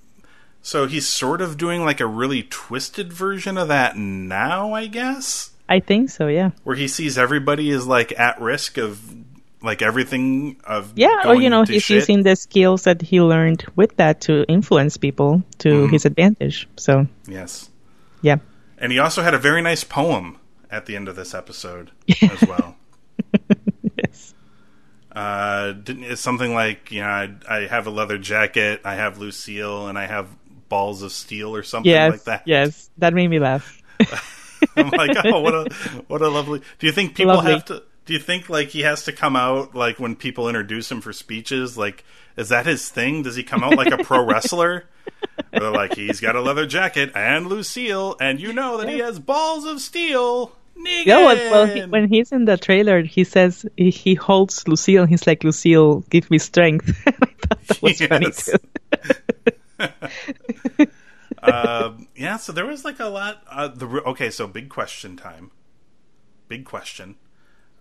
So 0.62 0.86
he's 0.86 1.06
sort 1.08 1.40
of 1.40 1.56
doing 1.56 1.84
like 1.84 2.00
a 2.00 2.06
really 2.06 2.42
twisted 2.42 3.12
version 3.12 3.56
of 3.56 3.68
that 3.68 3.96
now, 3.96 4.72
I 4.74 4.86
guess, 4.86 5.50
I 5.68 5.80
think 5.80 6.10
so. 6.10 6.26
Yeah, 6.26 6.50
where 6.64 6.76
he 6.76 6.88
sees 6.88 7.16
everybody 7.16 7.70
is 7.70 7.86
like 7.86 8.18
at 8.18 8.40
risk 8.40 8.76
of 8.76 9.00
like 9.62 9.82
everything 9.82 10.56
of 10.64 10.92
yeah. 10.94 11.22
Or 11.26 11.34
you 11.34 11.48
know, 11.50 11.64
he's 11.64 11.82
shit. 11.84 11.96
using 11.96 12.22
the 12.22 12.36
skills 12.36 12.84
that 12.84 13.00
he 13.02 13.20
learned 13.20 13.64
with 13.76 13.96
that 13.96 14.20
to 14.22 14.44
influence 14.48 14.96
people 14.96 15.42
to 15.58 15.68
Mm-hmm. 15.68 15.92
his 15.92 16.04
advantage. 16.04 16.68
So 16.76 17.06
yes. 17.26 17.70
yeah, 18.22 18.36
And 18.78 18.92
he 18.92 18.98
also 18.98 19.22
had 19.22 19.34
a 19.34 19.38
very 19.38 19.62
nice 19.62 19.84
poem 19.84 20.38
at 20.70 20.86
the 20.86 20.96
end 20.96 21.08
of 21.08 21.16
this 21.16 21.32
episode 21.34 21.90
as 22.22 22.42
well. 22.46 22.76
yes, 23.96 24.34
Uh, 25.12 25.72
didn't, 25.72 26.04
it's 26.04 26.20
something 26.20 26.52
like, 26.54 26.90
you 26.92 27.00
know, 27.00 27.06
I, 27.08 27.30
I 27.48 27.66
have 27.66 27.86
a 27.86 27.90
leather 27.90 28.18
jacket, 28.18 28.82
I 28.84 28.94
have 28.96 29.18
Lucille, 29.18 29.88
and 29.88 29.98
I 29.98 30.06
have 30.06 30.28
balls 30.68 31.02
of 31.02 31.12
steel 31.12 31.54
or 31.54 31.62
something 31.62 31.90
yes, 31.90 32.12
like 32.12 32.24
that. 32.24 32.42
yes. 32.46 32.90
That 32.98 33.14
made 33.14 33.28
me 33.28 33.38
laugh. 33.38 33.82
I'm 34.76 34.90
like, 34.90 35.16
oh, 35.24 35.40
what 35.40 35.54
a 35.54 35.74
what 36.08 36.22
a 36.22 36.28
lovely. 36.28 36.62
Do 36.78 36.86
you 36.86 36.92
think 36.92 37.14
people 37.14 37.34
Lovely. 37.34 37.52
have 37.52 37.64
to? 37.66 37.82
Do 38.06 38.12
you 38.14 38.18
think 38.18 38.48
like 38.48 38.68
he 38.68 38.80
has 38.82 39.04
to 39.04 39.12
come 39.12 39.36
out 39.36 39.74
like 39.74 39.98
when 39.98 40.16
people 40.16 40.48
introduce 40.48 40.90
him 40.90 41.00
for 41.00 41.12
speeches? 41.12 41.76
Like, 41.76 42.04
is 42.36 42.48
that 42.48 42.66
his 42.66 42.88
thing? 42.88 43.22
Does 43.22 43.36
he 43.36 43.42
come 43.42 43.62
out 43.62 43.76
like 43.76 43.92
a 43.92 44.02
pro 44.02 44.24
wrestler? 44.26 44.84
They're 45.52 45.70
like, 45.70 45.94
he's 45.94 46.20
got 46.20 46.36
a 46.36 46.40
leather 46.40 46.66
jacket 46.66 47.12
and 47.14 47.46
Lucille, 47.46 48.16
and 48.20 48.40
you 48.40 48.52
know 48.52 48.78
that 48.78 48.88
he 48.88 48.98
has 48.98 49.18
balls 49.18 49.64
of 49.64 49.80
steel. 49.80 50.52
Negan. 50.76 51.06
Yeah, 51.06 51.24
well, 51.24 51.50
well 51.50 51.66
he, 51.66 51.84
when 51.86 52.08
he's 52.08 52.30
in 52.30 52.44
the 52.44 52.56
trailer, 52.56 53.02
he 53.02 53.24
says 53.24 53.66
he, 53.76 53.90
he 53.90 54.14
holds 54.14 54.66
Lucille, 54.68 55.02
and 55.02 55.10
he's 55.10 55.26
like, 55.26 55.42
"Lucille, 55.42 56.00
give 56.08 56.30
me 56.30 56.38
strength." 56.38 56.88
I 57.06 57.10
thought 57.10 57.66
that 57.68 57.82
was 57.82 58.00
funny 58.00 58.30
too. 58.30 59.52
Um, 61.40 62.08
yeah, 62.16 62.36
so 62.36 62.52
there 62.52 62.66
was 62.66 62.84
like 62.84 62.98
a 62.98 63.06
lot. 63.06 63.44
Uh, 63.48 63.68
the 63.68 63.86
okay, 64.06 64.30
so 64.30 64.46
big 64.48 64.68
question 64.68 65.16
time. 65.16 65.52
Big 66.48 66.64
question. 66.64 67.14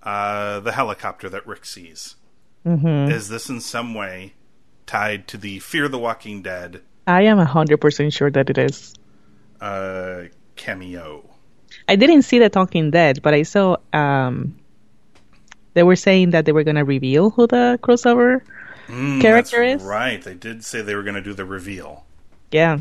Uh, 0.03 0.59
the 0.59 0.73
helicopter 0.73 1.27
that 1.29 1.47
Rick 1.47 1.65
sees 1.65 2.15
Mm-hmm. 2.65 3.11
is 3.11 3.29
this 3.29 3.49
in 3.49 3.61
some 3.61 3.93
way 3.93 4.33
tied 4.85 5.27
to 5.29 5.37
the 5.37 5.59
Fear 5.59 5.87
the 5.87 5.97
Walking 5.97 6.41
Dead 6.41 6.81
I 7.07 7.21
am 7.23 7.37
hundred 7.39 7.77
percent 7.79 8.13
sure 8.13 8.29
that 8.31 8.49
it 8.49 8.57
is. 8.57 8.93
uh, 9.61 10.23
cameo? 10.55 11.23
I 11.87 11.95
didn't 11.95 12.23
see 12.23 12.39
the 12.39 12.49
Talking 12.49 12.91
Dead, 12.91 13.21
but 13.21 13.33
I 13.33 13.43
saw 13.43 13.77
um, 13.93 14.57
they 15.73 15.83
were 15.83 15.95
saying 15.95 16.31
that 16.31 16.45
they 16.45 16.51
were 16.51 16.63
gonna 16.63 16.85
reveal 16.85 17.29
who 17.31 17.47
the 17.47 17.79
crossover 17.81 18.41
Mm, 18.88 19.22
character 19.22 19.62
is. 19.63 19.84
right. 19.84 20.22
They 20.22 20.34
did 20.34 20.63
say 20.63 20.82
they 20.82 20.96
were 20.96 21.03
going 21.03 21.15
to 21.15 21.22
do 21.22 21.34
the 21.34 21.46
reveal. 21.46 22.06
Yeah, 22.51 22.79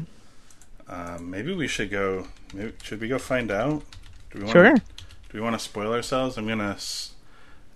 Um, 0.89 1.31
maybe 1.31 1.53
we 1.55 1.67
should 1.67 1.91
go. 1.91 2.29
Maybe, 2.55 2.73
should 2.83 3.01
we 3.01 3.09
go 3.09 3.19
find 3.19 3.51
out? 3.51 3.83
Do 4.31 4.39
we 4.39 4.45
wanna, 4.45 4.53
sure. 4.53 4.75
Do 4.77 5.33
we 5.35 5.41
want 5.41 5.55
to 5.55 5.59
spoil 5.59 5.93
ourselves? 5.93 6.39
I'm 6.39 6.47
gonna. 6.47 6.77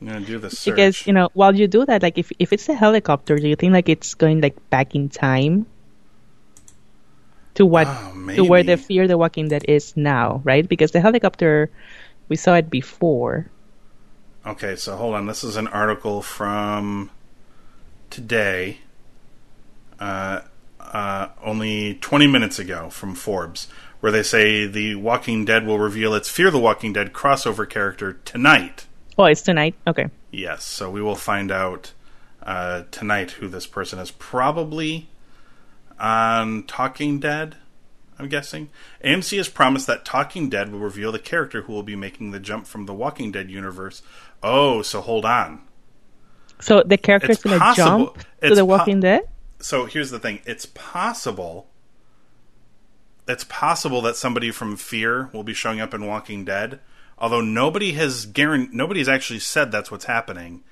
I'm 0.01 0.07
gonna 0.07 0.21
do 0.25 0.39
the 0.39 0.49
search. 0.51 0.65
Because 0.73 1.07
you 1.07 1.13
know, 1.13 1.29
while 1.35 1.55
you 1.55 1.67
do 1.67 1.85
that, 1.87 2.03
like 2.03 2.17
if 2.17 2.31
if 2.39 2.53
it's 2.53 2.69
a 2.69 2.75
helicopter, 2.75 3.37
do 3.39 3.49
you 3.49 3.57
think 3.57 3.73
like 3.73 3.89
it's 3.89 4.15
going 4.15 4.41
like 4.41 4.55
back 4.71 4.95
in 4.95 5.09
time 5.09 5.67
to 7.55 7.67
what 7.67 7.89
Oh, 7.91 8.15
to 8.37 8.45
where 8.45 8.63
the. 8.63 8.77
Fear 8.77 9.09
the 9.09 9.19
Walking 9.19 9.49
Dead 9.49 9.65
is 9.67 9.97
now, 9.97 10.41
right? 10.45 10.67
Because 10.67 10.93
the 10.93 11.01
helicopter, 11.01 11.71
we 12.29 12.37
saw 12.37 12.55
it 12.55 12.71
before. 12.71 13.51
Okay, 14.47 14.77
so 14.77 14.97
hold 14.97 15.15
on. 15.17 15.27
This 15.27 15.43
is 15.45 15.57
an 15.57 15.67
article 15.69 16.23
from 16.23 17.11
today, 18.11 18.79
uh, 19.99 20.41
uh, 20.79 21.29
only 21.43 21.95
20 21.95 22.27
minutes 22.27 22.59
ago 22.59 22.91
from 22.91 23.15
Forbes, 23.15 23.69
where 24.01 24.13
they 24.13 24.23
say 24.23 24.67
The 24.67 24.97
Walking 24.97 25.45
Dead 25.45 25.67
will 25.67 25.79
reveal 25.79 26.15
its 26.15 26.29
Fear 26.29 26.51
the 26.51 26.59
Walking 26.59 26.93
Dead 26.93 27.13
crossover 27.13 27.69
character 27.69 28.15
tonight. 28.25 28.87
Oh, 29.17 29.25
it's 29.25 29.43
tonight. 29.43 29.75
Okay. 29.87 30.09
Yes, 30.31 30.65
so 30.65 30.91
we 30.91 31.03
will 31.03 31.17
find 31.17 31.51
out 31.51 31.93
uh, 32.43 32.85
tonight 32.91 33.33
who 33.33 33.49
this 33.49 33.67
person 33.67 33.99
is. 33.99 34.11
Probably 34.11 35.09
on 35.99 36.65
Talking 36.65 37.21
Dead, 37.21 37.57
I'm 38.19 38.29
guessing. 38.29 38.71
AMC 39.05 39.37
has 39.37 39.49
promised 39.49 39.87
that 39.87 40.05
Talking 40.05 40.49
Dead 40.49 40.73
will 40.73 40.81
reveal 40.81 41.13
the 41.13 41.19
character 41.19 41.63
who 41.63 41.73
will 41.73 41.83
be 41.83 41.97
making 41.97 42.31
the 42.31 42.41
jump 42.41 42.67
from 42.67 42.87
the 42.87 42.95
Walking 42.95 43.31
Dead 43.31 43.51
universe. 43.51 44.03
Oh, 44.43 44.83
so 44.83 45.01
hold 45.01 45.25
on. 45.25 45.63
So 46.61 46.83
the 46.83 46.99
character's 46.99 47.37
It's 47.37 47.45
gonna 47.45 47.75
jump 47.75 48.15
to 48.15 48.25
it's 48.43 48.57
the 48.57 48.63
po- 48.63 48.67
Walking 48.67 49.01
Dead. 49.01 49.23
So 49.61 49.87
here's 49.87 50.11
the 50.11 50.19
thing 50.19 50.41
it's 50.47 50.67
possible. 50.67 51.69
It's 53.29 53.45
possible 53.45 54.03
that 54.03 54.17
somebody 54.17 54.51
from 54.51 54.77
Fear 54.77 55.31
will 55.33 55.45
be 55.45 55.55
showing 55.55 55.81
up 55.81 55.95
in 55.95 56.07
Walking 56.07 56.45
Dead, 56.45 56.81
although 57.19 57.41
nobody 57.41 57.93
has 57.93 58.27
guaran- 58.27 58.73
nobody's 58.73 59.09
actually 59.09 59.39
said 59.39 59.71
that's 59.71 59.91
what's 59.91 60.07
happening. 60.07 60.63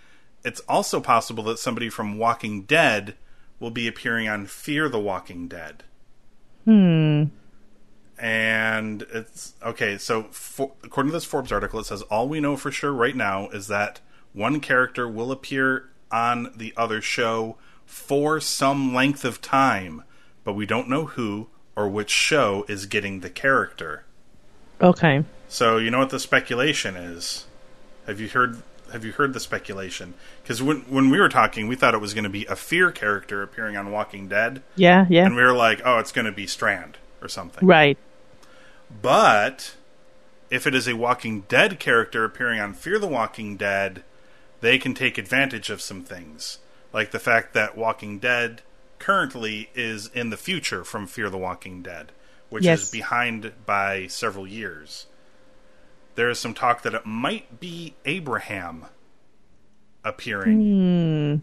It's 0.45 0.61
also 0.69 1.01
possible 1.01 1.45
that 1.45 1.59
somebody 1.59 1.89
from 1.89 2.19
Walking 2.19 2.63
Dead 2.63 3.15
will 3.61 3.71
be 3.71 3.89
appearing 3.89 4.29
on 4.29 4.47
Fear 4.47 4.89
the 4.89 4.99
Walking 4.99 5.49
Dead. 5.49 5.85
Hmm. 6.65 7.25
And 8.19 9.03
it's 9.13 9.55
okay. 9.63 9.97
So, 9.99 10.25
for, 10.25 10.73
according 10.83 11.11
to 11.13 11.17
this 11.17 11.25
Forbes 11.25 11.53
article, 11.53 11.79
it 11.79 11.87
says 11.87 12.03
all 12.03 12.29
we 12.29 12.41
know 12.41 12.57
for 12.57 12.71
sure 12.73 12.93
right 12.93 13.15
now 13.15 13.49
is 13.49 13.69
that 13.69 14.01
one 14.39 14.61
character 14.61 15.09
will 15.09 15.31
appear 15.33 15.89
on 16.11 16.53
the 16.57 16.73
other 16.77 17.03
show 17.03 17.57
for 17.85 18.41
some 18.41 18.95
length 18.95 19.25
of 19.25 19.43
time, 19.43 20.03
but 20.45 20.53
we 20.55 20.65
don't 20.65 20.89
know 20.89 21.07
who 21.07 21.49
or 21.77 21.89
which 21.89 22.11
show 22.11 22.65
is 22.69 22.87
getting 22.87 23.21
the 23.21 23.31
character. 23.31 24.05
Okay. 24.81 25.25
So, 25.49 25.77
you 25.79 25.91
know 25.91 25.99
what 25.99 26.11
the 26.11 26.21
speculation 26.21 26.97
is? 26.97 27.47
Have 28.07 28.21
you 28.21 28.29
heard? 28.29 28.63
Have 28.93 29.05
you 29.05 29.13
heard 29.13 29.35
the 29.35 29.41
speculation? 29.41 30.15
Because 30.43 30.63
when 30.63 30.79
when 30.83 31.11
we 31.11 31.19
were 31.21 31.29
talking, 31.29 31.69
we 31.69 31.77
thought 31.77 31.93
it 31.95 32.01
was 32.01 32.15
going 32.15 32.25
to 32.25 32.31
be 32.31 32.47
a 32.47 32.57
Fear 32.57 32.91
character 32.93 33.43
appearing 33.43 33.77
on 33.77 33.91
Walking 33.91 34.29
Dead, 34.29 34.63
Yeah. 34.77 35.05
Yeah. 35.11 35.27
and 35.27 35.37
we 35.37 35.43
were 35.43 35.53
like, 35.53 35.83
"Oh, 35.85 35.99
it's 35.99 36.13
going 36.13 36.25
to 36.25 36.33
be 36.33 36.47
Strand 36.47 36.97
or 37.21 37.29
something." 37.29 37.67
right. 37.67 37.99
But 39.03 39.75
if 40.51 40.67
it 40.67 40.75
is 40.75 40.89
a 40.89 40.97
Walking 40.97 41.43
Dead 41.49 41.79
character 41.79 42.25
appearing 42.25 42.61
on 42.61 42.73
Fear 42.73 42.99
the 42.99 43.07
Walking 43.07 43.57
Dead, 43.57 44.03
they 44.61 44.79
can 44.79 44.95
take 44.95 45.19
advantage 45.19 45.71
of 45.71 45.81
some 45.81 46.03
things. 46.03 46.59
Like 46.93 47.11
the 47.11 47.19
fact 47.19 47.55
that 47.55 47.77
Walking 47.77 48.19
Dead 48.19 48.63
currently 48.99 49.71
is 49.75 50.09
in 50.15 50.31
the 50.31 50.37
future 50.37 50.85
from 50.85 51.07
Fear 51.07 51.31
the 51.31 51.39
Walking 51.39 51.83
Dead, 51.83 52.13
which 52.49 52.65
Yes. 52.65 52.83
is 52.85 52.91
behind 52.91 53.53
by 53.67 54.07
several 54.09 54.47
years. 54.47 55.07
There 56.15 56.29
is 56.31 56.39
some 56.39 56.55
talk 56.55 56.83
that 56.83 56.95
it 56.95 57.07
might 57.07 57.61
be 57.61 57.95
Abraham 58.05 58.87
appearing. 60.05 61.43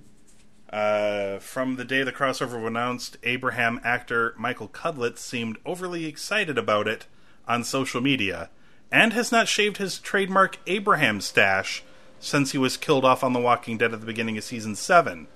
Uh, 0.69 1.39
from 1.39 1.75
the 1.77 1.85
day 1.85 2.03
the 2.03 2.11
crossover 2.11 2.59
was 2.59 2.67
announced, 2.67 3.17
Abraham 3.23 3.79
actor 3.83 4.33
Michael 4.37 4.67
Cudlitz 4.67 5.19
seemed 5.19 5.57
overly 5.65 6.05
excited 6.05 6.57
about 6.57 6.87
it 6.87 7.05
on 7.47 7.63
social 7.63 8.01
media 8.01 8.49
and 8.91 9.13
has 9.13 9.31
not 9.31 9.47
shaved 9.47 9.77
his 9.77 9.99
trademark 9.99 10.57
Abraham 10.67 11.21
stash 11.21 11.83
since 12.19 12.51
he 12.51 12.57
was 12.57 12.77
killed 12.77 13.05
off 13.05 13.23
on 13.23 13.33
The 13.33 13.39
Walking 13.39 13.77
Dead 13.77 13.93
at 13.93 13.99
the 13.99 14.05
beginning 14.05 14.37
of 14.37 14.43
season 14.43 14.75
7. 14.75 15.27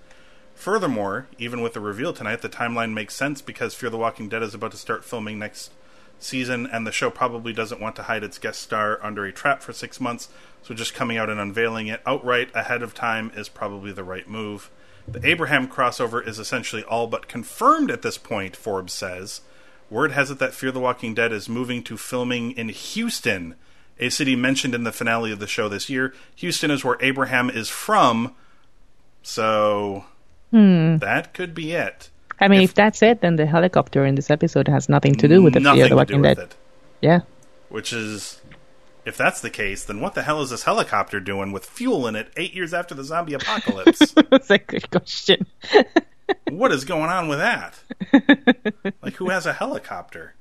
Furthermore, 0.56 1.28
even 1.38 1.62
with 1.62 1.74
the 1.74 1.80
reveal 1.80 2.12
tonight, 2.12 2.42
the 2.42 2.50
timeline 2.50 2.94
makes 2.94 3.16
sense 3.16 3.42
because 3.42 3.74
Fear 3.74 3.92
the 3.92 3.98
Walking 3.98 4.28
Dead 4.28 4.44
is 4.44 4.54
about 4.54 4.72
to 4.72 4.78
start 4.78 5.06
filming 5.06 5.40
next 5.40 5.72
season, 6.20 6.68
and 6.68 6.86
the 6.86 6.92
show 6.92 7.10
probably 7.10 7.54
doesn't 7.54 7.80
want 7.80 7.96
to 7.96 8.04
hide 8.04 8.24
its 8.24 8.38
guest 8.38 8.62
star 8.62 9.00
under 9.02 9.26
a 9.26 9.32
trap 9.32 9.62
for 9.62 9.72
six 9.72 10.02
months, 10.02 10.28
so 10.62 10.74
just 10.74 10.94
coming 10.94 11.18
out 11.18 11.30
and 11.30 11.40
unveiling 11.40 11.88
it 11.88 12.02
outright 12.06 12.54
ahead 12.54 12.84
of 12.84 12.94
time 12.94 13.32
is 13.36 13.48
probably 13.48 13.94
the 13.94 14.04
right 14.04 14.28
move. 14.28 14.70
The 15.08 15.26
Abraham 15.26 15.68
crossover 15.68 16.26
is 16.28 16.40
essentially 16.40 16.84
all 16.84 17.08
but 17.08 17.28
confirmed 17.28 17.90
at 17.90 18.02
this 18.02 18.18
point, 18.18 18.56
Forbes 18.56 18.94
says. 18.94 19.42
Word 19.90 20.12
has 20.12 20.30
it 20.30 20.40
that 20.40 20.54
Fear 20.54 20.72
the 20.72 20.80
Walking 20.80 21.14
Dead 21.14 21.32
is 21.32 21.50
moving 21.50 21.84
to 21.84 21.98
filming 21.98 22.52
in 22.52 22.70
Houston, 22.70 23.56
a 24.00 24.10
city 24.10 24.36
mentioned 24.36 24.74
in 24.75 24.84
the 24.84 24.91
finale 24.91 25.32
of 25.32 25.39
the 25.39 25.48
show 25.48 25.68
this 25.70 25.89
year. 25.89 26.13
Houston 26.36 26.72
is 26.72 26.84
where 26.84 26.98
Abraham 27.01 27.50
is 27.50 27.70
from, 27.70 28.36
So 29.22 30.06
Hmm. 30.51 30.98
that 30.98 31.34
could 31.34 31.53
be 31.53 31.74
it. 31.74 32.10
I 32.39 32.48
mean, 32.48 32.62
If- 32.62 32.70
if, 32.72 32.75
that's 32.75 33.01
it, 33.03 33.22
then 33.22 33.36
the 33.36 33.46
helicopter 33.46 34.06
in 34.06 34.15
this 34.15 34.29
episode 34.32 34.68
has 34.70 34.88
nothing 34.89 35.13
to 35.15 35.27
do 35.27 35.44
with 35.44 35.53
the 35.53 35.60
Nothing 35.60 35.82
Fear 35.82 35.89
the 35.89 35.96
Walking 35.98 36.22
Dead. 36.22 36.38
it. 36.39 36.56
Yeah. 37.01 37.20
Which 37.68 37.91
is, 37.94 38.39
if 39.06 39.18
that's 39.18 39.41
the 39.41 39.50
case, 39.50 39.84
then 39.84 40.00
what 40.00 40.15
the 40.15 40.24
hell 40.24 40.41
is 40.41 40.50
this 40.50 40.63
helicopter 40.63 41.20
doing 41.20 41.51
with 41.51 41.65
fuel 41.65 42.08
in 42.08 42.15
it 42.15 42.32
eight 42.38 42.53
years 42.53 42.74
after 42.74 42.96
the 42.96 43.03
zombie 43.03 43.34
apocalypse? 43.34 44.13
That's 44.32 44.50
a 44.50 44.58
good 44.58 44.89
question. 44.89 45.46
what 46.50 46.72
is 46.72 46.86
going 46.86 47.10
on 47.10 47.27
with 47.27 47.39
that? 47.39 47.79
Like, 49.01 49.15
who 49.15 49.29
has 49.29 49.46
a 49.46 49.53
helicopter? 49.53 50.34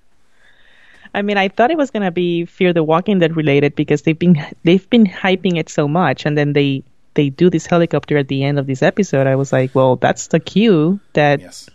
I 1.14 1.22
mean, 1.22 1.36
I 1.36 1.48
thought 1.48 1.70
it 1.70 1.78
was 1.78 1.90
gonna 1.90 2.10
be 2.10 2.44
Fear 2.44 2.72
the 2.72 2.82
Walking 2.84 3.18
Dead 3.18 3.36
related 3.36 3.74
because 3.74 4.02
they've 4.02 4.18
been 4.18 4.36
they've 4.64 4.88
been 4.90 5.06
hyping 5.06 5.56
it 5.58 5.68
so 5.68 5.88
much, 5.88 6.26
and 6.26 6.36
then 6.36 6.52
they 6.52 6.82
they 7.14 7.30
do 7.30 7.50
this 7.50 7.66
helicopter 7.66 8.16
at 8.18 8.28
the 8.28 8.44
end 8.44 8.58
of 8.58 8.66
this 8.66 8.82
episode. 8.82 9.26
I 9.26 9.34
was 9.36 9.52
like, 9.52 9.74
well, 9.74 9.96
that's 9.96 10.28
the 10.28 10.38
cue 10.40 11.00
that 11.14 11.40
Yes. 11.40 11.68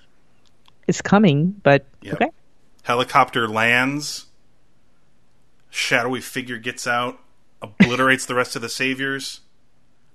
it's 0.88 1.02
coming. 1.02 1.56
But 1.64 1.86
Yep. 2.02 2.14
okay, 2.16 2.30
Helicopter 2.84 3.48
lands. 3.48 4.26
Shadowy 5.70 6.22
figure 6.22 6.60
gets 6.60 6.86
out, 6.86 7.20
obliterates 7.62 8.26
the 8.28 8.36
rest 8.36 8.56
of 8.56 8.62
the 8.62 8.70
saviors. 8.70 9.42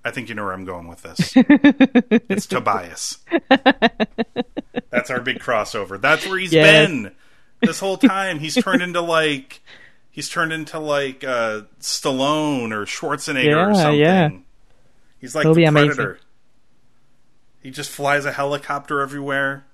I 0.05 0.13
think 0.13 0.29
you 0.29 0.35
know 0.37 0.45
where 0.45 0.53
I'm 0.53 0.65
going 0.65 0.87
with 0.87 1.03
this. 1.03 1.33
it's 1.37 2.47
Tobias. 2.47 3.19
That's 4.91 5.11
our 5.11 5.21
big 5.21 5.41
crossover. 5.41 6.01
That's 6.01 6.27
where 6.27 6.39
he's 6.39 6.53
Yes. 6.53 6.87
been 6.89 7.13
this 7.61 7.81
whole 7.81 7.97
time. 7.97 8.39
He's 8.39 8.55
turned 8.55 8.83
into 8.83 9.01
like 9.01 9.61
he's 10.11 10.29
turned 10.29 10.53
into 10.53 10.79
like 10.79 11.25
uh, 11.25 11.63
Stallone 11.81 12.73
or 12.73 12.85
Schwarzenegger 12.85 13.71
or 13.71 13.75
something. 13.75 14.01
yeah. 14.01 14.31
He's 15.21 15.35
like 15.35 15.43
It'll 15.45 15.55
the 15.55 15.61
be 15.63 15.65
amazing. 15.65 15.95
predator. 15.97 16.21
He 17.63 17.71
just 17.71 17.91
flies 17.91 18.25
a 18.25 18.33
helicopter 18.33 19.01
everywhere. 19.01 19.65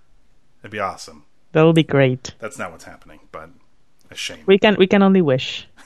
It'd 0.63 0.71
be 0.71 0.79
awesome. 0.81 1.25
that'll 1.53 1.73
be 1.75 1.83
great. 1.83 2.35
That's 2.39 2.59
not 2.59 2.73
what's 2.73 2.85
happening, 2.85 3.21
but 3.31 3.51
a 4.11 4.15
shame. 4.15 4.45
We 4.47 4.59
can 4.59 4.77
we 4.79 4.87
can 4.87 5.03
only 5.03 5.23
wish. 5.23 5.67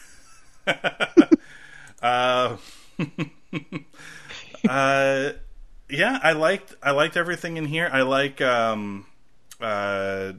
Uh, 2.00 2.56
uh, 4.68 5.30
yeah, 5.90 6.18
I 6.22 6.32
liked 6.32 6.74
I 6.82 6.92
liked 6.92 7.16
everything 7.16 7.56
in 7.56 7.64
here. 7.64 7.88
I 7.92 8.02
like 8.02 8.40
um, 8.40 9.06
uh, 9.60 10.34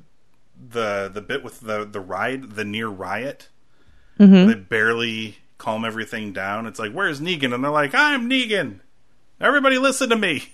the 0.60 1.10
the 1.14 1.22
bit 1.22 1.44
with 1.44 1.62
the 1.62 1.86
the 1.86 2.02
ride, 2.02 2.52
the 2.52 2.66
near 2.66 2.88
riot. 2.88 3.50
They 4.48 4.56
barely 4.56 5.38
calm 5.58 5.86
everything 5.86 6.34
down. 6.34 6.66
It's 6.66 6.80
like, 6.80 6.92
where's 6.92 7.22
Negan? 7.22 7.54
And 7.54 7.64
they're 7.64 7.72
like, 7.72 7.96
I'm 7.96 8.30
Negan. 8.30 8.80
Everybody, 9.40 9.78
listen 9.78 10.10
to 10.10 10.18
me. 10.18 10.50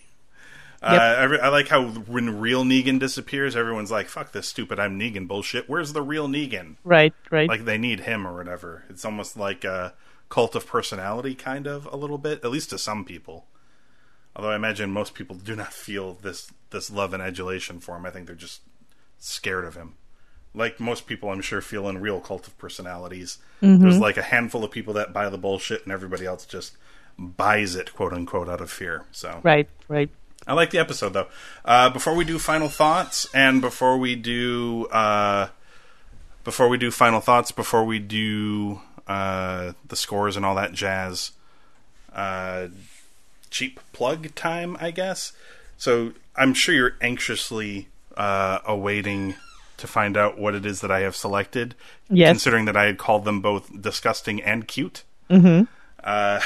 Uh, 0.81 1.15
every, 1.17 1.39
I 1.39 1.47
like 1.47 1.67
how 1.69 1.87
when 1.87 2.39
real 2.39 2.63
Negan 2.63 2.99
disappears, 2.99 3.55
everyone's 3.55 3.89
like, 3.89 4.07
"Fuck 4.07 4.33
this 4.33 4.47
stupid 4.47 4.79
I'm 4.79 4.99
Negan 4.99 5.27
bullshit." 5.27 5.67
Where's 5.67 5.93
the 5.93 6.01
real 6.03 6.27
Negan? 6.27 6.75
Right, 6.83 7.13
right. 7.31 7.49
like 7.49 7.65
they 7.65 7.79
need 7.79 8.01
him 8.01 8.27
or 8.27 8.35
whatever. 8.35 8.83
It's 8.89 9.03
almost 9.03 9.35
like 9.35 9.63
a 9.63 9.95
cult 10.29 10.53
of 10.53 10.67
personality, 10.67 11.33
kind 11.33 11.65
of 11.65 11.87
a 11.91 11.95
little 11.95 12.19
bit, 12.19 12.43
at 12.43 12.51
least 12.51 12.69
to 12.69 12.77
some 12.77 13.03
people. 13.03 13.47
Although 14.35 14.51
I 14.51 14.55
imagine 14.55 14.91
most 14.91 15.15
people 15.15 15.35
do 15.35 15.55
not 15.55 15.73
feel 15.73 16.13
this 16.13 16.51
this 16.69 16.91
love 16.91 17.13
and 17.13 17.23
adulation 17.23 17.79
for 17.79 17.95
him. 17.95 18.05
I 18.05 18.11
think 18.11 18.27
they're 18.27 18.35
just 18.35 18.61
scared 19.25 19.65
of 19.65 19.75
him. 19.75 19.95
Like 20.53 20.79
most 20.79 21.05
people, 21.05 21.29
I'm 21.29 21.41
sure 21.41 21.61
feel 21.61 21.89
in 21.89 21.99
real 21.99 22.21
cult 22.21 22.47
of 22.47 22.57
personalities. 22.57 23.39
There's 23.59 23.99
like 23.99 24.15
a 24.15 24.21
handful 24.21 24.63
of 24.63 24.71
people 24.71 24.93
that 24.93 25.11
buy 25.11 25.27
the 25.29 25.37
bullshit, 25.37 25.83
and 25.83 25.91
everybody 25.91 26.25
else 26.25 26.45
just 26.45 26.77
buys 27.17 27.75
it, 27.75 27.93
quote 27.93 28.13
unquote, 28.13 28.47
out 28.47 28.61
of 28.61 28.71
fear. 28.71 29.03
So 29.11 29.41
right, 29.43 29.67
right. 29.87 30.09
I 30.47 30.53
like 30.53 30.69
the 30.69 30.77
episode 30.77 31.13
though. 31.13 31.27
Uh, 31.65 31.89
before 31.89 32.15
we 32.15 32.23
do 32.23 32.39
final 32.39 32.69
thoughts, 32.69 33.27
and 33.33 33.59
before 33.61 33.97
we 33.97 34.15
do 34.15 34.85
uh, 34.85 35.49
before 36.43 36.69
we 36.69 36.77
do 36.77 36.91
final 36.91 37.19
thoughts, 37.19 37.51
before 37.51 37.83
we 37.83 37.99
do 37.99 38.79
uh, 39.07 39.73
the 39.87 39.95
scores 39.95 40.37
and 40.37 40.45
all 40.45 40.55
that 40.55 40.71
jazz, 40.71 41.31
uh, 42.13 42.67
cheap 43.49 43.79
plug 43.91 44.33
time, 44.35 44.77
I 44.79 44.91
guess. 44.91 45.33
So 45.77 46.13
I'm 46.35 46.53
sure 46.53 46.73
you're 46.75 46.95
anxiously 47.01 47.89
uh, 48.17 48.59
awaiting 48.65 49.35
to 49.77 49.87
find 49.87 50.15
out 50.15 50.37
what 50.37 50.55
it 50.55 50.65
is 50.65 50.81
that 50.81 50.91
I 50.91 51.01
have 51.01 51.15
selected. 51.15 51.75
Yes. 52.09 52.29
Considering 52.29 52.65
that 52.65 52.77
I 52.77 52.85
had 52.85 52.97
called 52.97 53.25
them 53.25 53.41
both 53.41 53.81
disgusting 53.81 54.41
and 54.41 54.67
cute. 54.67 55.03
Mm-hmm. 55.29 55.63
Uh, 56.03 56.39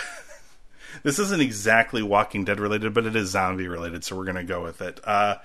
this 1.04 1.20
isn't 1.20 1.42
exactly 1.42 2.02
Walking 2.02 2.46
Dead 2.46 2.60
related, 2.60 2.94
but 2.94 3.06
it 3.06 3.16
is 3.16 3.30
zombie 3.30 3.68
related, 3.68 4.04
so 4.04 4.16
we're 4.16 4.26
gonna 4.26 4.44
go 4.44 4.64
with 4.64 4.82
it. 4.82 5.00
Uh, 5.04 5.36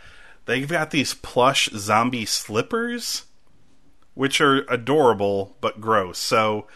they've 0.47 0.69
got 0.69 0.91
these 0.91 1.15
plush 1.15 1.69
zombie 1.71 2.25
slippers, 2.25 3.25
which 4.15 4.41
are 4.41 4.65
adorable 4.71 5.57
but 5.61 5.81
gross. 5.81 6.19
So 6.19 6.67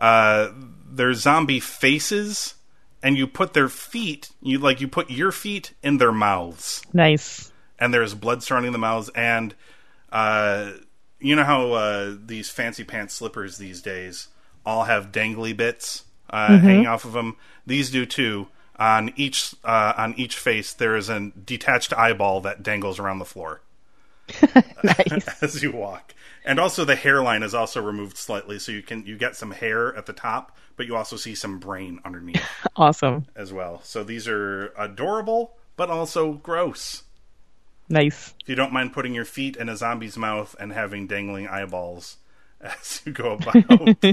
uh, 0.00 0.50
they're 0.90 1.14
zombie 1.14 1.60
faces, 1.60 2.56
and 3.02 3.16
you 3.16 3.26
put 3.26 3.54
their 3.54 3.68
feet, 3.68 4.30
you 4.42 4.58
like 4.58 4.80
you 4.80 4.88
put 4.88 5.10
your 5.10 5.32
feet 5.32 5.72
in 5.82 5.98
their 5.98 6.12
mouths 6.12 6.82
Nice. 6.92 7.51
And 7.82 7.92
there's 7.92 8.14
blood 8.14 8.42
surrounding 8.42 8.72
the 8.72 8.78
mouths 8.78 9.10
and 9.14 9.54
uh, 10.12 10.70
you 11.18 11.34
know 11.34 11.44
how 11.44 11.72
uh, 11.72 12.14
these 12.24 12.48
fancy 12.48 12.84
pants 12.84 13.14
slippers 13.14 13.58
these 13.58 13.82
days 13.82 14.28
all 14.64 14.84
have 14.84 15.10
dangly 15.10 15.56
bits 15.56 16.04
uh, 16.30 16.58
hanging 16.58 16.86
off 16.86 17.04
of 17.04 17.12
them 17.12 17.36
these 17.66 17.90
do 17.90 18.06
too. 18.06 18.48
On 18.76 19.12
each 19.16 19.54
uh, 19.64 19.92
on 19.96 20.14
each 20.16 20.36
face 20.36 20.72
there 20.72 20.96
is 20.96 21.08
a 21.08 21.30
detached 21.44 21.92
eyeball 21.92 22.40
that 22.40 22.62
dangles 22.62 22.98
around 22.98 23.18
the 23.18 23.24
floor. 23.24 23.60
As 25.42 25.62
you 25.62 25.72
walk. 25.72 26.14
And 26.44 26.58
also 26.58 26.84
the 26.84 26.96
hairline 26.96 27.42
is 27.42 27.54
also 27.54 27.80
removed 27.80 28.16
slightly 28.16 28.58
so 28.58 28.72
you 28.72 28.82
can 28.82 29.04
you 29.06 29.16
get 29.16 29.36
some 29.36 29.50
hair 29.50 29.94
at 29.94 30.06
the 30.06 30.12
top 30.12 30.56
but 30.76 30.86
you 30.86 30.96
also 30.96 31.16
see 31.16 31.34
some 31.34 31.58
brain 31.58 32.00
underneath 32.04 32.42
awesome. 32.76 33.26
as 33.36 33.52
well. 33.52 33.80
So 33.84 34.02
these 34.02 34.26
are 34.26 34.72
adorable 34.76 35.56
but 35.76 35.90
also 35.90 36.32
gross 36.32 37.02
Nice. 37.92 38.34
if 38.42 38.48
you 38.48 38.54
don't 38.54 38.72
mind 38.72 38.92
putting 38.92 39.14
your 39.14 39.24
feet 39.24 39.56
in 39.56 39.68
a 39.68 39.76
zombie's 39.76 40.16
mouth 40.16 40.56
and 40.58 40.72
having 40.72 41.06
dangling 41.06 41.46
eyeballs 41.46 42.16
as 42.60 43.02
you 43.04 43.12
go 43.12 43.32
about. 43.32 43.96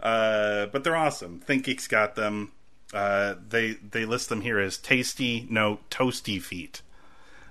uh, 0.00 0.66
but 0.66 0.84
they're 0.84 0.96
awesome. 0.96 1.42
ThinkGeek's 1.46 1.88
got 1.88 2.14
them. 2.14 2.52
Uh, 2.92 3.34
they 3.48 3.72
they 3.74 4.04
list 4.04 4.28
them 4.28 4.40
here 4.40 4.58
as 4.58 4.76
tasty, 4.76 5.46
no 5.48 5.78
toasty 5.90 6.42
feet, 6.42 6.82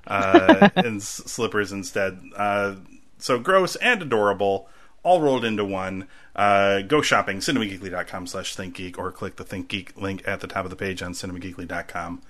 uh, 0.05 0.69
and 0.75 0.97
s- 1.01 1.07
slippers 1.25 1.71
instead. 1.71 2.19
Uh, 2.35 2.75
so 3.17 3.39
gross 3.39 3.75
and 3.77 4.01
adorable, 4.01 4.67
all 5.01 5.21
rolled 5.21 5.45
into 5.45 5.63
one. 5.63 6.07
Uh, 6.35 6.81
go 6.81 7.01
shopping, 7.01 7.37
cinemageekly.com 7.37 8.27
slash 8.27 8.55
thinkgeek, 8.55 8.97
or 8.97 9.11
click 9.11 9.37
the 9.37 9.45
ThinkGeek 9.45 9.95
link 9.99 10.21
at 10.27 10.41
the 10.41 10.47
top 10.47 10.65
of 10.65 10.69
the 10.69 10.75
page 10.75 11.01
on 11.01 11.13
cinemageekly.com 11.13 12.21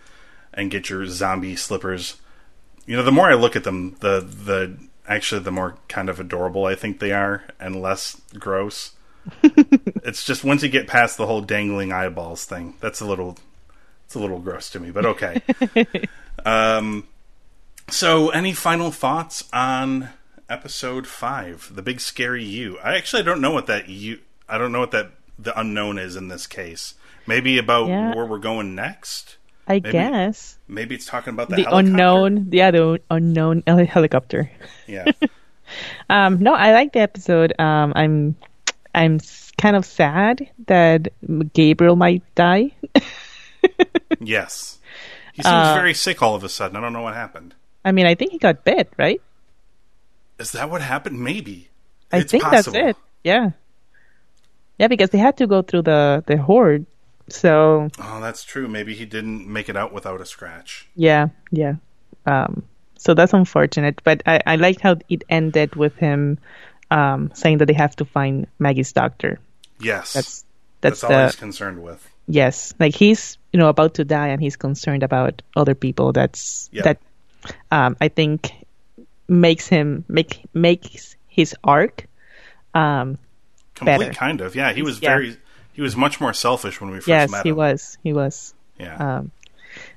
and 0.53 0.71
get 0.71 0.89
your 0.89 1.05
zombie 1.07 1.55
slippers 1.55 2.17
you 2.85 2.95
know, 2.95 3.03
the 3.03 3.11
more 3.11 3.29
I 3.29 3.35
look 3.35 3.55
at 3.55 3.63
them, 3.63 3.95
the 3.99 4.19
the 4.21 4.77
actually 5.07 5.41
the 5.41 5.51
more 5.51 5.75
kind 5.87 6.09
of 6.09 6.19
adorable 6.19 6.65
I 6.65 6.75
think 6.75 6.99
they 6.99 7.11
are, 7.11 7.43
and 7.59 7.81
less 7.81 8.19
gross. 8.37 8.93
it's 9.43 10.23
just 10.23 10.43
once 10.43 10.63
you 10.63 10.69
get 10.69 10.87
past 10.87 11.17
the 11.17 11.27
whole 11.27 11.41
dangling 11.41 11.91
eyeballs 11.91 12.45
thing, 12.45 12.75
that's 12.79 13.01
a 13.01 13.05
little 13.05 13.37
it's 14.05 14.15
a 14.15 14.19
little 14.19 14.39
gross 14.39 14.69
to 14.71 14.79
me, 14.79 14.91
but 14.91 15.05
okay. 15.05 15.41
um, 16.45 17.07
so 17.89 18.29
any 18.29 18.53
final 18.53 18.91
thoughts 18.91 19.47
on 19.53 20.09
episode 20.49 21.05
five, 21.05 21.71
the 21.73 21.81
big 21.81 21.99
scary 21.99 22.43
you? 22.43 22.77
I 22.79 22.95
actually 22.97 23.23
don't 23.23 23.41
know 23.41 23.51
what 23.51 23.67
that 23.67 23.89
you. 23.89 24.19
I 24.47 24.57
don't 24.57 24.71
know 24.71 24.79
what 24.79 24.91
that 24.91 25.11
the 25.37 25.57
unknown 25.59 25.97
is 25.99 26.15
in 26.15 26.27
this 26.27 26.47
case. 26.47 26.95
Maybe 27.27 27.57
about 27.59 27.87
Yeah. 27.87 28.15
where 28.15 28.25
we're 28.25 28.39
going 28.39 28.73
next. 28.73 29.37
I 29.69 29.79
guess 29.79 30.57
Maybe 30.67 30.95
it's 30.95 31.05
talking 31.05 31.33
about 31.33 31.49
the, 31.49 31.57
the 31.57 31.63
helicopter. 31.63 31.87
unknown, 31.87 32.47
yeah, 32.51 32.71
the 32.71 32.99
unknown 33.09 33.63
helicopter. 33.67 34.51
Yeah. 34.87 35.05
Um, 36.09 36.39
no, 36.39 36.55
I 36.55 36.73
like 36.73 36.93
the 36.93 36.99
episode. 37.01 37.53
Um, 37.59 37.93
I'm, 37.95 38.35
I'm 38.95 39.19
kind 39.61 39.75
of 39.75 39.85
sad 39.85 40.49
that 40.65 41.09
Gabriel 41.53 41.95
might 41.95 42.23
die. 42.33 42.71
Yes. 44.19 44.79
He 45.33 45.43
seems 45.43 45.53
Uh, 45.53 45.73
very 45.75 45.93
sick 45.93 46.21
all 46.23 46.33
of 46.35 46.43
a 46.43 46.49
sudden. 46.49 46.75
I 46.75 46.81
don't 46.81 46.93
know 46.93 47.01
what 47.03 47.13
happened. 47.13 47.53
I 47.85 47.91
mean, 47.91 48.05
I 48.07 48.15
think 48.15 48.31
he 48.31 48.37
got 48.39 48.63
bit, 48.63 48.91
right? 48.97 49.21
Is 50.39 50.51
that 50.53 50.69
what 50.69 50.81
happened? 50.81 51.19
Maybe. 51.21 51.69
I 52.11 52.19
It's 52.19 52.31
think 52.31 52.43
possible. 52.43 52.73
that's 52.73 52.97
it. 52.97 53.03
Yeah. 53.23 53.51
Yeah, 54.79 54.87
because 54.87 55.11
they 55.11 55.17
had 55.19 55.37
to 55.37 55.47
go 55.47 55.61
through 55.61 55.83
the 55.83 56.23
the 56.25 56.37
horde. 56.37 56.85
So 57.33 57.89
Oh, 57.99 58.19
that's 58.21 58.43
true. 58.43 58.67
Maybe 58.67 58.93
he 58.93 59.05
didn't 59.05 59.47
make 59.47 59.69
it 59.69 59.75
out 59.77 59.93
without 59.93 60.21
a 60.21 60.25
scratch. 60.25 60.87
yeah, 60.95 61.29
yeah. 61.51 61.75
Um, 62.25 62.63
so 62.97 63.13
that's 63.13 63.33
unfortunate. 63.33 64.01
But 64.03 64.23
I 64.25 64.39
I 64.45 64.55
liked 64.57 64.81
how 64.81 64.97
it 65.09 65.23
ended 65.29 65.75
with 65.75 65.95
him 65.95 66.37
um 66.91 67.31
saying 67.33 67.59
that 67.59 67.65
they 67.67 67.73
have 67.73 67.95
to 67.97 68.05
find 68.05 68.47
Maggie's 68.59 68.91
doctor. 68.93 69.39
Yes. 69.79 70.13
That's 70.13 70.45
That's 70.81 71.01
that's, 71.01 71.03
all 71.03 71.09
the 71.09 71.23
was 71.25 71.35
concerned 71.35 71.81
with. 71.83 72.01
yes. 72.27 72.73
Like 72.79 72.95
he's 72.95 73.37
you 73.53 73.59
know 73.59 73.69
about 73.69 73.95
to 73.95 74.03
die 74.05 74.27
and 74.29 74.41
he's 74.41 74.55
concerned 74.57 75.03
about 75.03 75.41
other 75.55 75.75
people. 75.75 76.11
That's 76.13 76.69
Yeah. 76.71 76.83
that 76.83 76.97
um, 77.71 77.95
I 78.01 78.09
think 78.09 78.51
makes 79.27 79.67
him 79.67 80.03
make 80.07 80.41
makes 80.53 81.15
his 81.27 81.55
arc 81.63 82.05
um, 82.73 83.17
Complete, 83.75 83.99
better. 83.99 84.13
kind 84.13 84.41
of. 84.41 84.55
Yeah, 84.55 84.73
he 84.73 84.81
was 84.81 84.99
Yeah. 85.01 85.09
very. 85.09 85.37
He 85.79 85.81
was 85.81 85.95
much 85.95 86.19
more 86.19 86.33
selfish 86.33 86.81
when 86.81 86.89
we 86.89 86.97
first 86.97 87.07
yes, 87.07 87.31
met 87.31 87.37
Yes, 87.37 87.43
he 87.45 87.51
was. 87.53 87.97
He 88.03 88.11
was. 88.11 88.53
Yeah, 88.77 88.97
Um, 88.97 89.31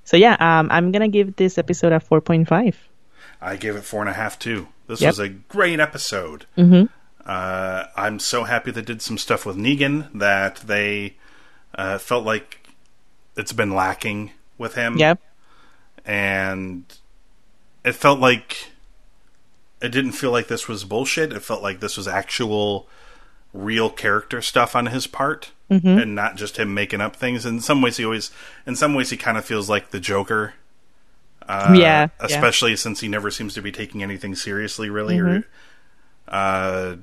so 0.04 0.16
yeah, 0.16 0.36
um, 0.38 0.68
I'm 0.70 0.92
gonna 0.92 1.08
give 1.08 1.34
this 1.34 1.58
episode 1.58 1.90
a 1.90 1.98
4.5. 1.98 2.76
I 3.40 3.56
gave 3.56 3.74
it 3.74 3.82
four 3.82 4.00
and 4.00 4.08
a 4.08 4.12
half 4.12 4.38
too. 4.38 4.68
This 4.86 5.00
Yep. 5.00 5.08
was 5.10 5.18
a 5.18 5.28
great 5.28 5.80
episode. 5.80 6.46
Mm-hmm. 6.56 6.84
Uh, 7.26 7.86
I'm 7.96 8.20
so 8.20 8.44
happy 8.44 8.70
they 8.70 8.80
did 8.82 9.02
some 9.02 9.18
stuff 9.18 9.44
with 9.44 9.56
Negan 9.56 10.08
that 10.16 10.58
they 10.58 11.16
uh, 11.74 11.98
felt 11.98 12.24
like 12.24 12.68
it's 13.36 13.52
been 13.52 13.74
lacking 13.74 14.30
with 14.58 14.76
him. 14.76 14.98
Yep. 14.98 15.18
and 16.06 16.84
it 17.84 17.96
felt 17.96 18.20
like 18.20 18.68
it 19.80 19.88
didn't 19.88 20.12
feel 20.12 20.30
like 20.30 20.46
this 20.46 20.68
was 20.68 20.84
bullshit. 20.84 21.32
It 21.32 21.42
felt 21.42 21.60
like 21.60 21.80
this 21.80 21.96
was 21.96 22.06
actual, 22.06 22.86
real 23.52 23.90
character 23.90 24.40
stuff 24.42 24.74
on 24.76 24.86
his 24.86 25.06
part, 25.06 25.52
and 25.68 26.14
not 26.14 26.36
just 26.36 26.58
him 26.58 26.74
making 26.74 27.00
up 27.00 27.16
things. 27.16 27.46
In 27.46 27.60
some 27.60 27.80
ways, 27.80 27.96
he 27.96 28.04
always, 28.04 28.30
in 28.66 28.76
some 28.76 28.94
ways, 28.94 29.08
he 29.10 29.16
kind 29.16 29.38
of 29.38 29.44
feels 29.44 29.70
like 29.70 29.90
the 29.90 30.00
Joker. 30.00 30.54
Uh, 31.48 31.72
Yeah, 31.74 32.02
yeah. 32.02 32.08
especially 32.20 32.76
since 32.76 33.00
he 33.00 33.08
never 33.08 33.30
seems 33.30 33.54
to 33.54 33.62
be 33.62 33.72
taking 33.72 34.02
anything 34.02 34.34
seriously, 34.34 34.90
really, 34.90 35.18
or 35.18 35.44
uh, 36.28 36.96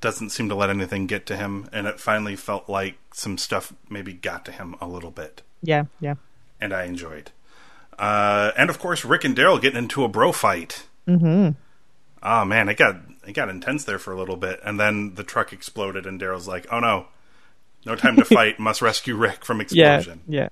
doesn't 0.00 0.30
seem 0.30 0.48
to 0.48 0.54
let 0.54 0.70
anything 0.70 1.06
get 1.06 1.26
to 1.26 1.36
him. 1.36 1.68
And 1.72 1.86
it 1.86 2.00
finally 2.00 2.36
felt 2.36 2.68
like 2.68 2.96
some 3.14 3.38
stuff 3.38 3.72
maybe 3.88 4.12
got 4.12 4.44
to 4.46 4.52
him 4.52 4.74
a 4.80 4.86
little 4.88 5.10
bit 5.10 5.42
Yeah. 5.62 5.84
Yeah. 6.00 6.14
and 6.60 6.72
I 6.72 6.84
enjoyed. 6.84 7.30
Uh, 7.98 8.52
and 8.56 8.70
of 8.70 8.78
course, 8.78 9.04
Rick 9.04 9.24
and 9.24 9.36
Daryl 9.36 9.60
getting 9.60 9.78
into 9.78 10.04
a 10.04 10.08
bro 10.08 10.32
fight. 10.32 10.84
Mm-hmm. 11.06 11.50
Oh 12.22 12.44
man, 12.44 12.68
it 12.68 12.76
got 12.78 12.96
it 13.26 13.32
got 13.32 13.48
intense 13.48 13.84
there 13.84 13.98
for 13.98 14.12
a 14.12 14.18
little 14.18 14.36
bit, 14.36 14.60
and 14.64 14.78
then 14.80 15.14
the 15.14 15.24
truck 15.24 15.52
exploded, 15.52 16.06
and 16.06 16.20
Daryl's 16.20 16.48
like, 16.48 16.66
"Oh 16.72 16.80
no, 16.80 17.06
no 17.84 17.94
time 17.96 18.16
to 18.16 18.24
fight. 18.36 18.58
Must 18.58 18.80
rescue 18.82 19.16
Rick 19.16 19.44
from 19.44 19.60
explosion." 19.60 20.20
Yeah. 20.26 20.42
yeah. 20.42 20.48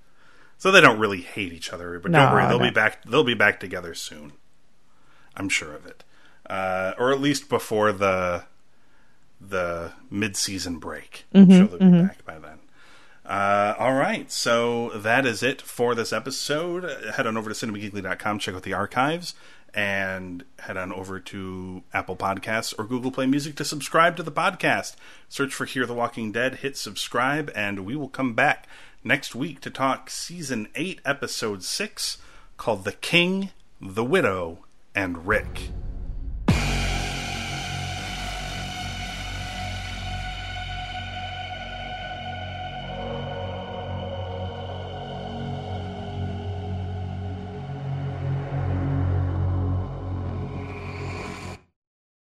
So 0.59 0.71
they 0.73 0.81
don't 0.81 0.99
really 0.99 1.21
hate 1.23 1.53
each 1.53 1.73
other, 1.73 1.99
but 2.01 2.11
No, 2.11 2.25
don't 2.25 2.33
worry, 2.33 2.47
they'll 2.49 2.59
no. 2.59 2.65
be 2.65 2.71
back. 2.71 3.05
They'll 3.05 3.25
be 3.25 3.35
back 3.35 3.61
together 3.61 3.95
soon. 3.95 4.33
I'm 5.37 5.49
sure 5.49 5.73
of 5.73 5.87
it, 5.87 6.03
uh, 6.51 6.95
or 6.99 7.13
at 7.13 7.21
least 7.21 7.49
before 7.49 7.93
the 7.93 8.45
the 9.41 9.93
mid 10.11 10.37
season 10.37 10.79
break. 10.79 11.25
I'm 11.33 11.49
sure 11.51 11.67
they'll 11.67 11.79
be 11.93 12.03
back 12.03 12.25
by 12.25 12.39
then. 12.39 12.59
Uh, 13.25 13.75
all 13.79 13.93
right, 13.93 14.33
so 14.33 14.89
that 14.97 15.27
is 15.27 15.43
it 15.43 15.61
for 15.61 15.95
this 15.95 16.13
episode. 16.15 16.83
Head 17.15 17.27
on 17.27 17.37
over 17.37 17.53
to 17.53 17.55
cinemageekly.com, 17.67 18.39
check 18.39 18.55
out 18.55 18.63
the 18.63 18.73
archives, 18.73 19.35
and 19.79 20.45
head 20.59 20.77
on 20.77 20.93
over 20.93 21.21
to 21.21 21.85
Apple 21.95 22.17
Podcasts 22.17 22.77
or 22.77 22.85
Google 22.85 23.13
Play 23.13 23.27
Music 23.27 23.55
to 23.55 23.65
subscribe 23.65 24.17
to 24.17 24.25
the 24.25 24.33
podcast. 24.33 24.97
Search 25.29 25.55
for 25.55 25.67
Hear 25.67 25.87
the 25.87 25.95
Walking 25.95 26.33
Dead, 26.33 26.57
hit 26.57 26.77
subscribe, 26.77 27.49
and 27.55 27.87
we 27.87 27.95
will 27.95 28.09
come 28.09 28.35
back 28.35 28.67
next 29.05 29.37
week 29.37 29.61
to 29.61 29.71
talk 29.71 30.11
Season 30.11 30.67
8, 30.75 31.01
Episode 31.05 31.63
6, 31.63 32.19
called 32.57 32.83
The 32.83 32.91
King, 32.91 33.51
the 33.81 34.05
Widow, 34.05 34.65
and 34.97 35.29
Rick. 35.29 35.71